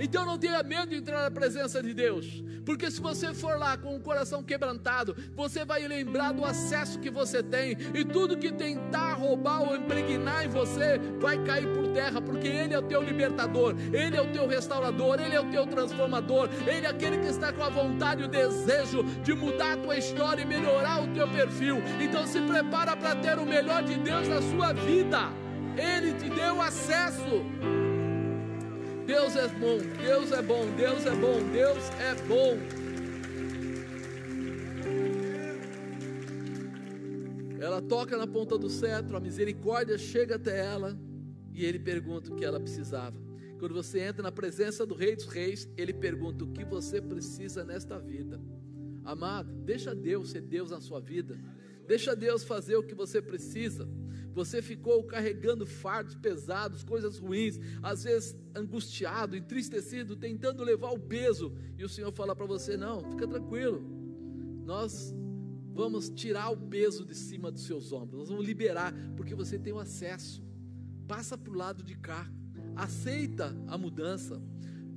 [0.00, 3.76] Então não tenha medo de entrar na presença de Deus, porque se você for lá
[3.76, 8.52] com o coração quebrantado, você vai lembrar do acesso que você tem, e tudo que
[8.52, 13.02] tentar roubar ou impregnar em você vai cair por terra, porque Ele é o teu
[13.02, 17.26] libertador, Ele é o teu restaurador, Ele é o teu transformador, Ele é aquele que
[17.26, 21.08] está com a vontade e o desejo de mudar a tua história e melhorar o
[21.08, 21.82] teu perfil.
[22.00, 25.32] Então se prepara para ter o melhor de Deus na sua vida.
[25.76, 27.87] Ele te deu acesso.
[29.08, 32.58] Deus é bom, Deus é bom, Deus é bom, Deus é bom.
[37.58, 40.94] Ela toca na ponta do cetro, a misericórdia chega até ela
[41.54, 43.18] e ele pergunta o que ela precisava.
[43.58, 47.64] Quando você entra na presença do Rei dos Reis, ele pergunta o que você precisa
[47.64, 48.38] nesta vida.
[49.06, 51.34] Amado, deixa Deus ser Deus na sua vida.
[51.86, 53.88] Deixa Deus fazer o que você precisa.
[54.38, 61.52] Você ficou carregando fardos pesados, coisas ruins, às vezes angustiado, entristecido, tentando levar o peso,
[61.76, 63.82] e o Senhor fala para você: não, fica tranquilo,
[64.64, 65.12] nós
[65.74, 69.72] vamos tirar o peso de cima dos seus ombros, nós vamos liberar, porque você tem
[69.72, 70.40] o acesso.
[71.08, 72.24] passa para o lado de cá,
[72.76, 74.40] aceita a mudança.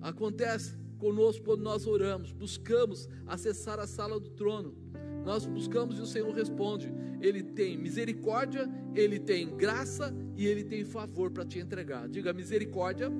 [0.01, 4.77] Acontece conosco quando nós oramos, buscamos acessar a sala do trono.
[5.25, 6.93] Nós buscamos e o Senhor responde.
[7.19, 12.07] Ele tem misericórdia, ele tem graça e ele tem favor para te entregar.
[12.07, 13.11] Diga misericórdia,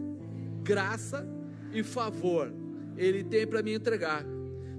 [0.64, 1.28] graça
[1.74, 2.54] e favor.
[2.96, 4.24] Ele tem para me entregar.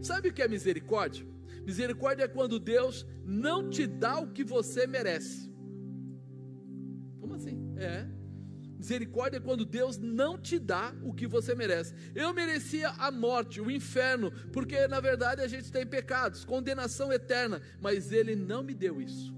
[0.01, 1.27] Sabe o que é misericórdia?
[1.67, 5.51] Misericórdia é quando Deus não te dá o que você merece.
[7.21, 7.59] Como assim?
[7.77, 8.07] É.
[8.83, 11.95] Misericórdia é quando Deus não te dá o que você merece.
[12.17, 17.63] Eu merecia a morte, o inferno, porque na verdade a gente tem pecados, condenação eterna,
[17.81, 19.33] mas Ele não me deu isso.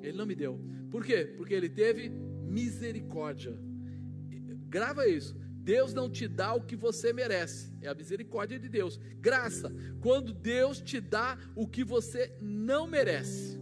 [0.00, 0.60] Ele não me deu.
[0.88, 1.34] Por quê?
[1.36, 3.58] Porque Ele teve misericórdia.
[4.68, 5.36] Grava isso.
[5.50, 9.00] Deus não te dá o que você merece, é a misericórdia de Deus.
[9.18, 13.60] Graça, quando Deus te dá o que você não merece.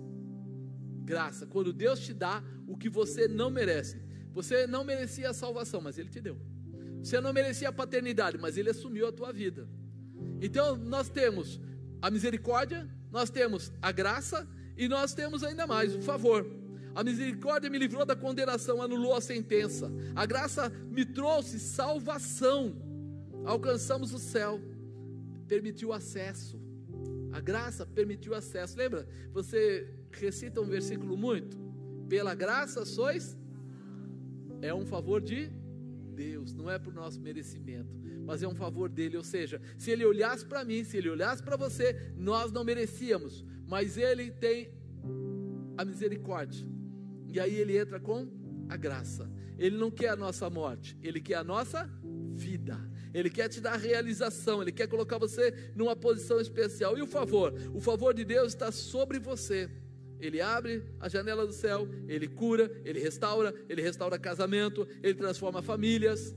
[1.03, 4.04] Graça, quando Deus te dá o que você não merece.
[4.35, 6.37] Você não merecia a salvação, mas Ele te deu.
[7.03, 9.69] Você não merecia a paternidade, mas Ele assumiu a tua vida.
[10.43, 11.61] Então nós temos
[12.03, 16.45] a misericórdia, nós temos a graça e nós temos ainda mais o favor.
[16.95, 19.91] A misericórdia me livrou da condenação, anulou a sentença.
[20.15, 22.77] A graça me trouxe salvação.
[23.45, 24.61] Alcançamos o céu,
[25.47, 26.61] permitiu acesso.
[27.33, 28.77] A graça permitiu acesso.
[28.77, 29.07] Lembra?
[29.33, 31.57] Você recita um versículo muito?
[32.09, 33.37] Pela graça sois
[34.65, 35.51] é um favor de
[36.15, 37.95] Deus, não é por nosso merecimento,
[38.25, 39.17] mas é um favor dele.
[39.17, 43.45] Ou seja, se ele olhasse para mim, se ele olhasse para você, nós não merecíamos,
[43.67, 44.71] mas ele tem
[45.77, 46.67] a misericórdia
[47.29, 48.29] e aí ele entra com
[48.69, 49.31] a graça.
[49.59, 51.89] Ele não quer a nossa morte, ele quer a nossa
[52.31, 52.79] vida.
[53.13, 56.97] Ele quer te dar realização, ele quer colocar você numa posição especial.
[56.99, 57.53] E o favor?
[57.73, 59.71] O favor de Deus está sobre você.
[60.21, 65.61] Ele abre a janela do céu, ele cura, ele restaura, ele restaura casamento, ele transforma
[65.63, 66.35] famílias.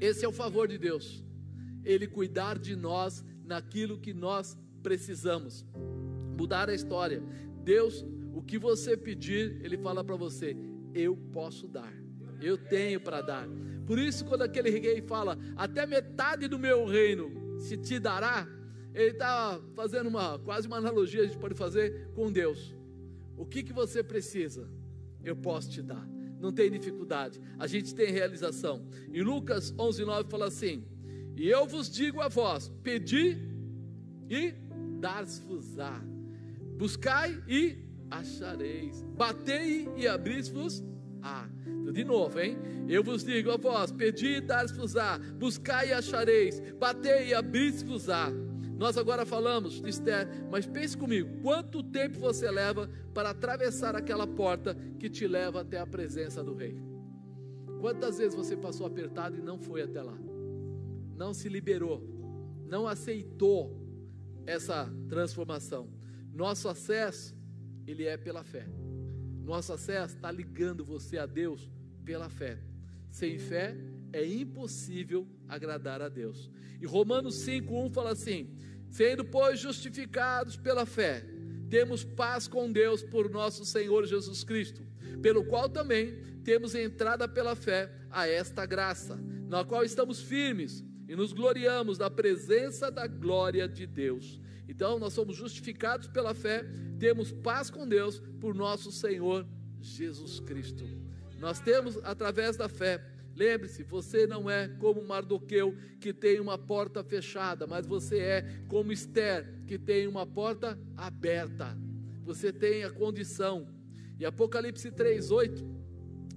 [0.00, 1.24] Esse é o favor de Deus.
[1.84, 5.64] Ele cuidar de nós naquilo que nós precisamos.
[6.38, 7.22] Mudar a história.
[7.62, 8.04] Deus
[8.36, 10.54] o que você pedir, Ele fala para você:
[10.94, 11.92] Eu posso dar,
[12.40, 13.48] eu tenho para dar.
[13.86, 18.46] Por isso, quando aquele rei fala, até metade do meu reino se te dará,
[18.96, 22.74] ele está fazendo uma quase uma analogia, a gente pode fazer com Deus.
[23.36, 24.66] O que, que você precisa?
[25.22, 26.08] Eu posso te dar.
[26.40, 27.38] Não tem dificuldade.
[27.58, 28.86] A gente tem realização.
[29.12, 30.82] Em Lucas 11:9 fala assim:
[31.36, 33.36] E eu vos digo a vós: pedi
[34.30, 34.54] e
[34.98, 36.02] dar-vos-á.
[36.78, 37.76] Buscai e
[38.10, 39.02] achareis.
[39.14, 40.82] Batei e abris-vos
[41.22, 41.46] á.
[41.66, 42.56] Então, de novo, hein?
[42.88, 48.30] Eu vos digo a vós: pedi e dar-vos-á, buscai e achareis, batei e abris-vos á.
[48.76, 54.74] Nós agora falamos Esther, mas pense comigo: quanto tempo você leva para atravessar aquela porta
[54.98, 56.78] que te leva até a presença do rei?
[57.80, 60.18] Quantas vezes você passou apertado e não foi até lá?
[61.16, 62.02] Não se liberou,
[62.66, 63.80] não aceitou
[64.46, 65.88] essa transformação.
[66.32, 67.34] Nosso acesso
[67.86, 68.66] ele é pela fé.
[69.42, 71.70] Nosso acesso está ligando você a Deus
[72.04, 72.60] pela fé.
[73.16, 73.74] Sem fé
[74.12, 76.50] é impossível agradar a Deus.
[76.78, 78.54] E Romanos 5:1 fala assim:
[78.90, 81.24] sendo pois justificados pela fé,
[81.70, 84.82] temos paz com Deus por nosso Senhor Jesus Cristo,
[85.22, 86.12] pelo qual também
[86.44, 89.16] temos entrada pela fé a esta graça,
[89.48, 94.38] na qual estamos firmes e nos gloriamos da presença da glória de Deus.
[94.68, 96.66] Então, nós somos justificados pela fé,
[96.98, 99.46] temos paz com Deus por nosso Senhor
[99.80, 101.05] Jesus Cristo.
[101.38, 103.02] Nós temos através da fé.
[103.34, 108.92] Lembre-se, você não é como Mardoqueu que tem uma porta fechada, mas você é como
[108.92, 111.76] Esther que tem uma porta aberta.
[112.24, 113.68] Você tem a condição.
[114.18, 115.62] E Apocalipse 3:8,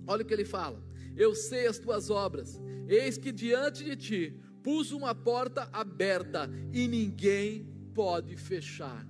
[0.06, 0.84] olha o que ele fala:
[1.16, 2.60] Eu sei as tuas obras.
[2.88, 9.08] Eis que diante de ti pus uma porta aberta e ninguém pode fechar.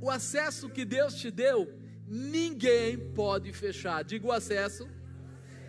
[0.00, 1.72] O acesso que Deus te deu,
[2.06, 4.02] ninguém pode fechar.
[4.04, 4.88] Diga o acesso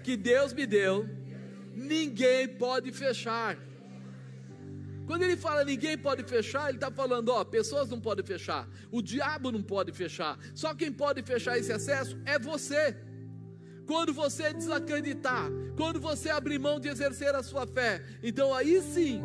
[0.04, 1.08] que Deus me deu,
[1.74, 3.58] ninguém pode fechar.
[5.06, 9.02] Quando ele fala ninguém pode fechar, ele está falando, ó, pessoas não podem fechar, o
[9.02, 12.96] diabo não pode fechar, só quem pode fechar esse acesso é você.
[13.86, 19.22] Quando você desacreditar, quando você abrir mão de exercer a sua fé, então aí sim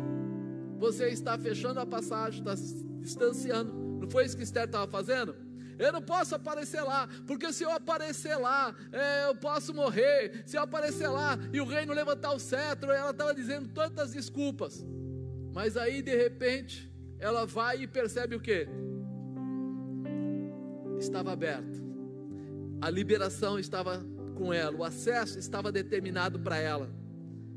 [0.77, 2.55] você está fechando a passagem, está
[2.99, 3.71] distanciando.
[3.73, 5.48] Não foi isso que Esther estava fazendo?
[5.79, 10.43] Eu não posso aparecer lá, porque se eu aparecer lá, é, eu posso morrer.
[10.45, 14.85] Se eu aparecer lá e o reino levantar o cetro, ela estava dizendo tantas desculpas.
[15.53, 18.67] Mas aí, de repente, ela vai e percebe o que?
[20.99, 21.81] Estava aberto.
[22.81, 24.05] A liberação estava
[24.35, 26.89] com ela, o acesso estava determinado para ela.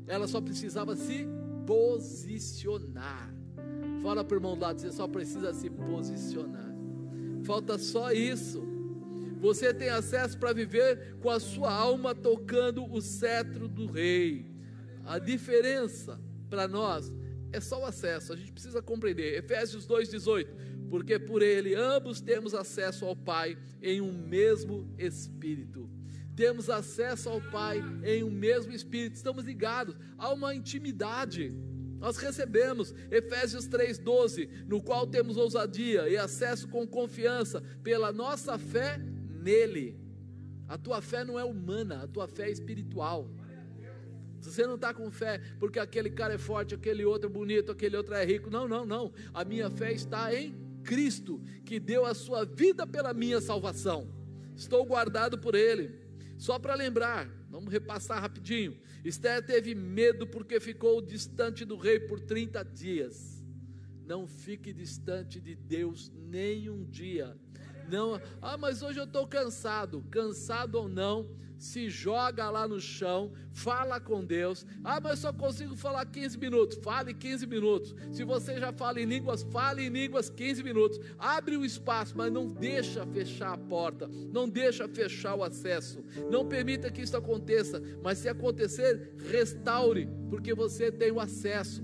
[0.07, 1.27] Ela só precisava se
[1.65, 3.33] posicionar.
[4.01, 6.72] Fala para o irmão do lado, você só precisa se posicionar.
[7.45, 8.63] Falta só isso.
[9.39, 14.45] Você tem acesso para viver com a sua alma tocando o cetro do rei.
[15.05, 16.19] A diferença
[16.49, 17.11] para nós
[17.51, 19.37] é só o acesso, a gente precisa compreender.
[19.37, 20.47] Efésios 2,18:
[20.89, 25.89] Porque por ele ambos temos acesso ao Pai em um mesmo Espírito.
[26.35, 31.53] Temos acesso ao Pai em um mesmo Espírito, estamos ligados a uma intimidade.
[32.03, 38.97] Nós recebemos Efésios 3,12, no qual temos ousadia e acesso com confiança pela nossa fé
[39.41, 39.97] nele.
[40.67, 43.31] A tua fé não é humana, a tua fé é espiritual.
[44.41, 47.71] Se você não está com fé porque aquele cara é forte, aquele outro é bonito,
[47.71, 49.13] aquele outro é rico, não, não, não.
[49.33, 54.09] A minha fé está em Cristo, que deu a sua vida pela minha salvação.
[54.57, 56.02] Estou guardado por Ele.
[56.43, 58.77] Só para lembrar, vamos repassar rapidinho.
[59.05, 63.41] Esther teve medo porque ficou distante do rei por 30 dias.
[64.05, 67.39] Não fique distante de Deus nem um dia.
[67.89, 70.03] Não, ah, mas hoje eu estou cansado.
[70.11, 71.33] Cansado ou não,
[71.63, 74.65] se joga lá no chão, fala com Deus.
[74.83, 76.77] Ah, mas só consigo falar 15 minutos.
[76.83, 77.95] Fale 15 minutos.
[78.11, 80.99] Se você já fala em línguas, fale em línguas 15 minutos.
[81.17, 84.09] Abre o espaço, mas não deixa fechar a porta.
[84.09, 86.03] Não deixa fechar o acesso.
[86.29, 87.81] Não permita que isso aconteça.
[88.03, 91.81] Mas se acontecer, restaure, porque você tem o acesso.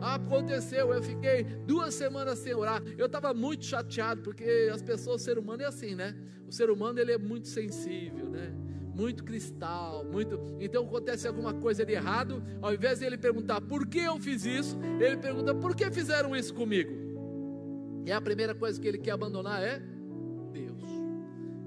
[0.00, 2.80] Aconteceu, eu fiquei duas semanas sem orar.
[2.96, 6.14] Eu estava muito chateado, porque as pessoas, o ser humano é assim, né?
[6.46, 8.65] O ser humano ele é muito sensível, né?
[8.96, 10.56] Muito cristal, muito.
[10.58, 14.46] Então acontece alguma coisa de errado, ao invés de ele perguntar por que eu fiz
[14.46, 16.90] isso, ele pergunta por que fizeram isso comigo.
[18.06, 19.82] E a primeira coisa que ele quer abandonar é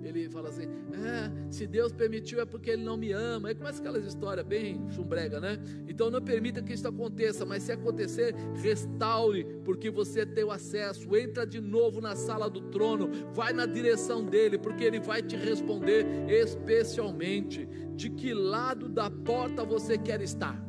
[0.09, 3.49] ele fala assim: ah, se Deus permitiu é porque Ele não me ama.
[3.49, 5.59] Aí começa aquelas histórias bem chumbrega, né?
[5.87, 11.15] Então não permita que isso aconteça, mas se acontecer, restaure, porque você tem o acesso.
[11.15, 15.35] Entra de novo na sala do trono, vai na direção dele, porque Ele vai te
[15.35, 20.59] responder especialmente de que lado da porta você quer estar.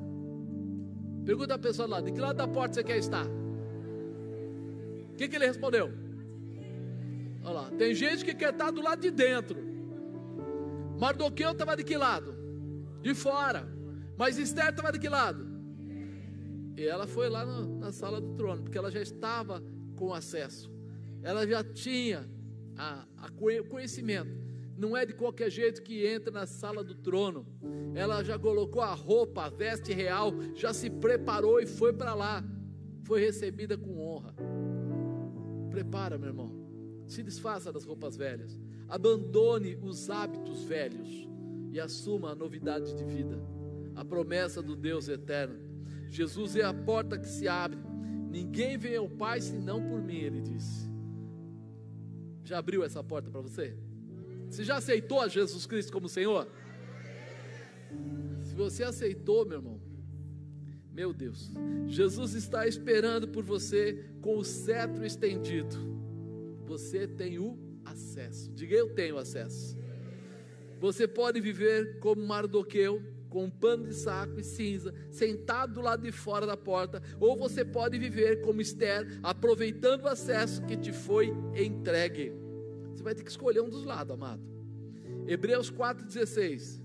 [1.24, 3.26] Pergunta a pessoa lá: de que lado da porta você quer estar?
[5.12, 6.09] O que, que ele respondeu?
[7.42, 9.58] Olha lá, tem gente que quer estar do lado de dentro.
[10.98, 12.34] Mardoqueu estava de que lado?
[13.00, 13.66] De fora.
[14.16, 15.48] Mas Esther estava de que lado?
[16.76, 19.62] E ela foi lá no, na sala do trono, porque ela já estava
[19.96, 20.70] com acesso.
[21.22, 22.28] Ela já tinha
[22.76, 23.30] a, a,
[23.68, 24.30] conhecimento.
[24.76, 27.46] Não é de qualquer jeito que entra na sala do trono.
[27.94, 32.44] Ela já colocou a roupa, a veste real, já se preparou e foi para lá.
[33.04, 34.34] Foi recebida com honra.
[35.70, 36.59] Prepara, meu irmão.
[37.10, 38.56] Se desfaça das roupas velhas.
[38.88, 41.28] Abandone os hábitos velhos
[41.72, 43.36] e assuma a novidade de vida,
[43.96, 45.58] a promessa do Deus eterno.
[46.08, 47.80] Jesus é a porta que se abre.
[48.30, 50.88] Ninguém vem ao Pai senão por mim, ele disse.
[52.44, 53.76] Já abriu essa porta para você?
[54.48, 56.46] Você já aceitou a Jesus Cristo como Senhor?
[58.42, 59.80] Se você aceitou, meu irmão,
[60.92, 61.50] meu Deus,
[61.88, 65.99] Jesus está esperando por você com o cetro estendido
[66.70, 68.48] você tem o acesso.
[68.52, 69.76] Diga eu tenho acesso.
[70.78, 76.04] Você pode viver como Mardoqueu, com um pano de saco e cinza, sentado do lado
[76.04, 80.92] de fora da porta, ou você pode viver como Esther, aproveitando o acesso que te
[80.92, 82.32] foi entregue.
[82.92, 84.42] Você vai ter que escolher um dos lados, amado.
[85.26, 86.79] Hebreus 4,16.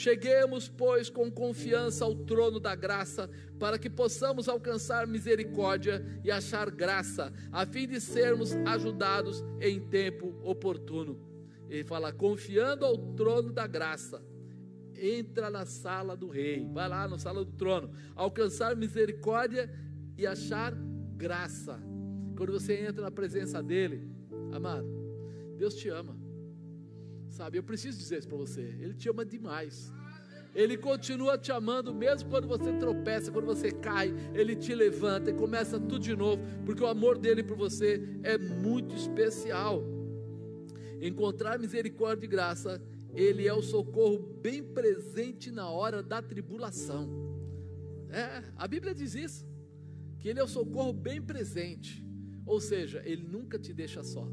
[0.00, 3.28] Cheguemos, pois, com confiança ao trono da graça,
[3.58, 10.34] para que possamos alcançar misericórdia e achar graça, a fim de sermos ajudados em tempo
[10.42, 11.20] oportuno.
[11.68, 14.24] Ele fala: confiando ao trono da graça,
[14.96, 19.70] entra na sala do rei, vai lá na sala do trono, alcançar misericórdia
[20.16, 20.74] e achar
[21.14, 21.78] graça.
[22.38, 24.10] Quando você entra na presença dele,
[24.50, 24.88] amado,
[25.58, 26.19] Deus te ama.
[27.30, 28.60] Sabe, eu preciso dizer isso para você.
[28.60, 29.92] Ele te ama demais.
[30.54, 35.34] Ele continua te amando, mesmo quando você tropeça, quando você cai, Ele te levanta e
[35.34, 39.82] começa tudo de novo, porque o amor dele por você é muito especial.
[41.00, 42.82] Encontrar misericórdia e graça,
[43.14, 47.08] Ele é o socorro bem presente na hora da tribulação.
[48.10, 49.46] É, a Bíblia diz isso,
[50.18, 52.04] que Ele é o socorro bem presente,
[52.44, 54.28] ou seja, Ele nunca te deixa só,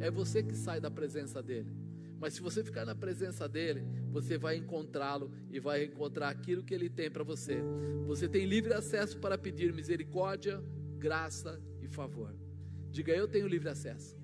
[0.00, 1.87] é você que sai da presença dEle.
[2.18, 6.74] Mas se você ficar na presença dele, você vai encontrá-lo e vai encontrar aquilo que
[6.74, 7.62] ele tem para você.
[8.06, 10.62] Você tem livre acesso para pedir misericórdia,
[10.98, 12.34] graça e favor.
[12.90, 14.18] Diga eu tenho livre acesso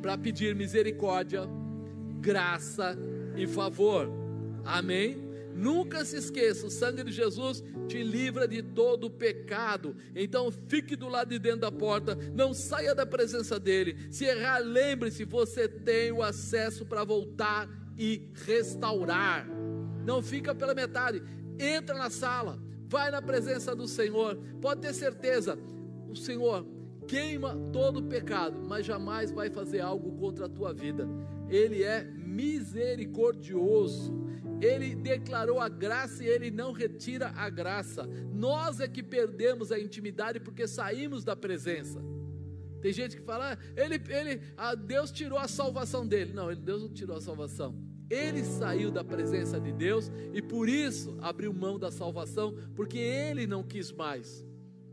[0.00, 1.42] para pedir misericórdia,
[2.20, 2.96] graça
[3.36, 4.08] e favor.
[4.64, 5.16] Amém?
[5.54, 9.96] Nunca se esqueça, o sangue de Jesus te livra de todo pecado.
[10.14, 13.96] Então fique do lado de dentro da porta, não saia da presença dele.
[14.10, 17.68] Se errar, lembre-se, você tem o acesso para voltar
[17.98, 19.44] e restaurar.
[20.04, 21.20] Não fica pela metade.
[21.58, 24.36] Entra na sala, vai na presença do Senhor.
[24.60, 25.58] Pode ter certeza,
[26.08, 26.64] o Senhor
[27.08, 31.08] queima todo o pecado, mas jamais vai fazer algo contra a tua vida.
[31.48, 34.29] Ele é misericordioso.
[34.60, 38.06] Ele declarou a graça e ele não retira a graça.
[38.32, 42.00] Nós é que perdemos a intimidade porque saímos da presença.
[42.80, 46.32] Tem gente que fala, ah, ele, ele, ah, Deus tirou a salvação dele.
[46.32, 47.74] Não, Deus não tirou a salvação.
[48.08, 53.46] Ele saiu da presença de Deus e por isso abriu mão da salvação, porque ele
[53.46, 54.44] não quis mais,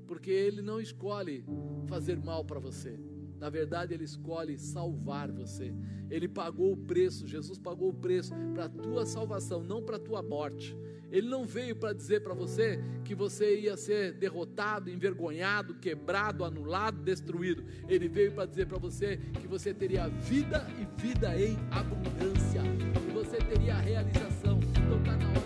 [0.05, 1.43] porque ele não escolhe
[1.87, 2.99] fazer mal para você.
[3.39, 5.73] Na verdade, Ele escolhe salvar você.
[6.09, 9.99] Ele pagou o preço, Jesus pagou o preço para a tua salvação, não para a
[9.99, 10.75] tua morte.
[11.11, 17.01] Ele não veio para dizer para você que você ia ser derrotado, envergonhado, quebrado, anulado,
[17.01, 17.63] destruído.
[17.87, 22.61] Ele veio para dizer para você que você teria vida e vida em abundância.
[23.07, 24.59] E você teria realização.
[24.59, 25.36] Então está na hora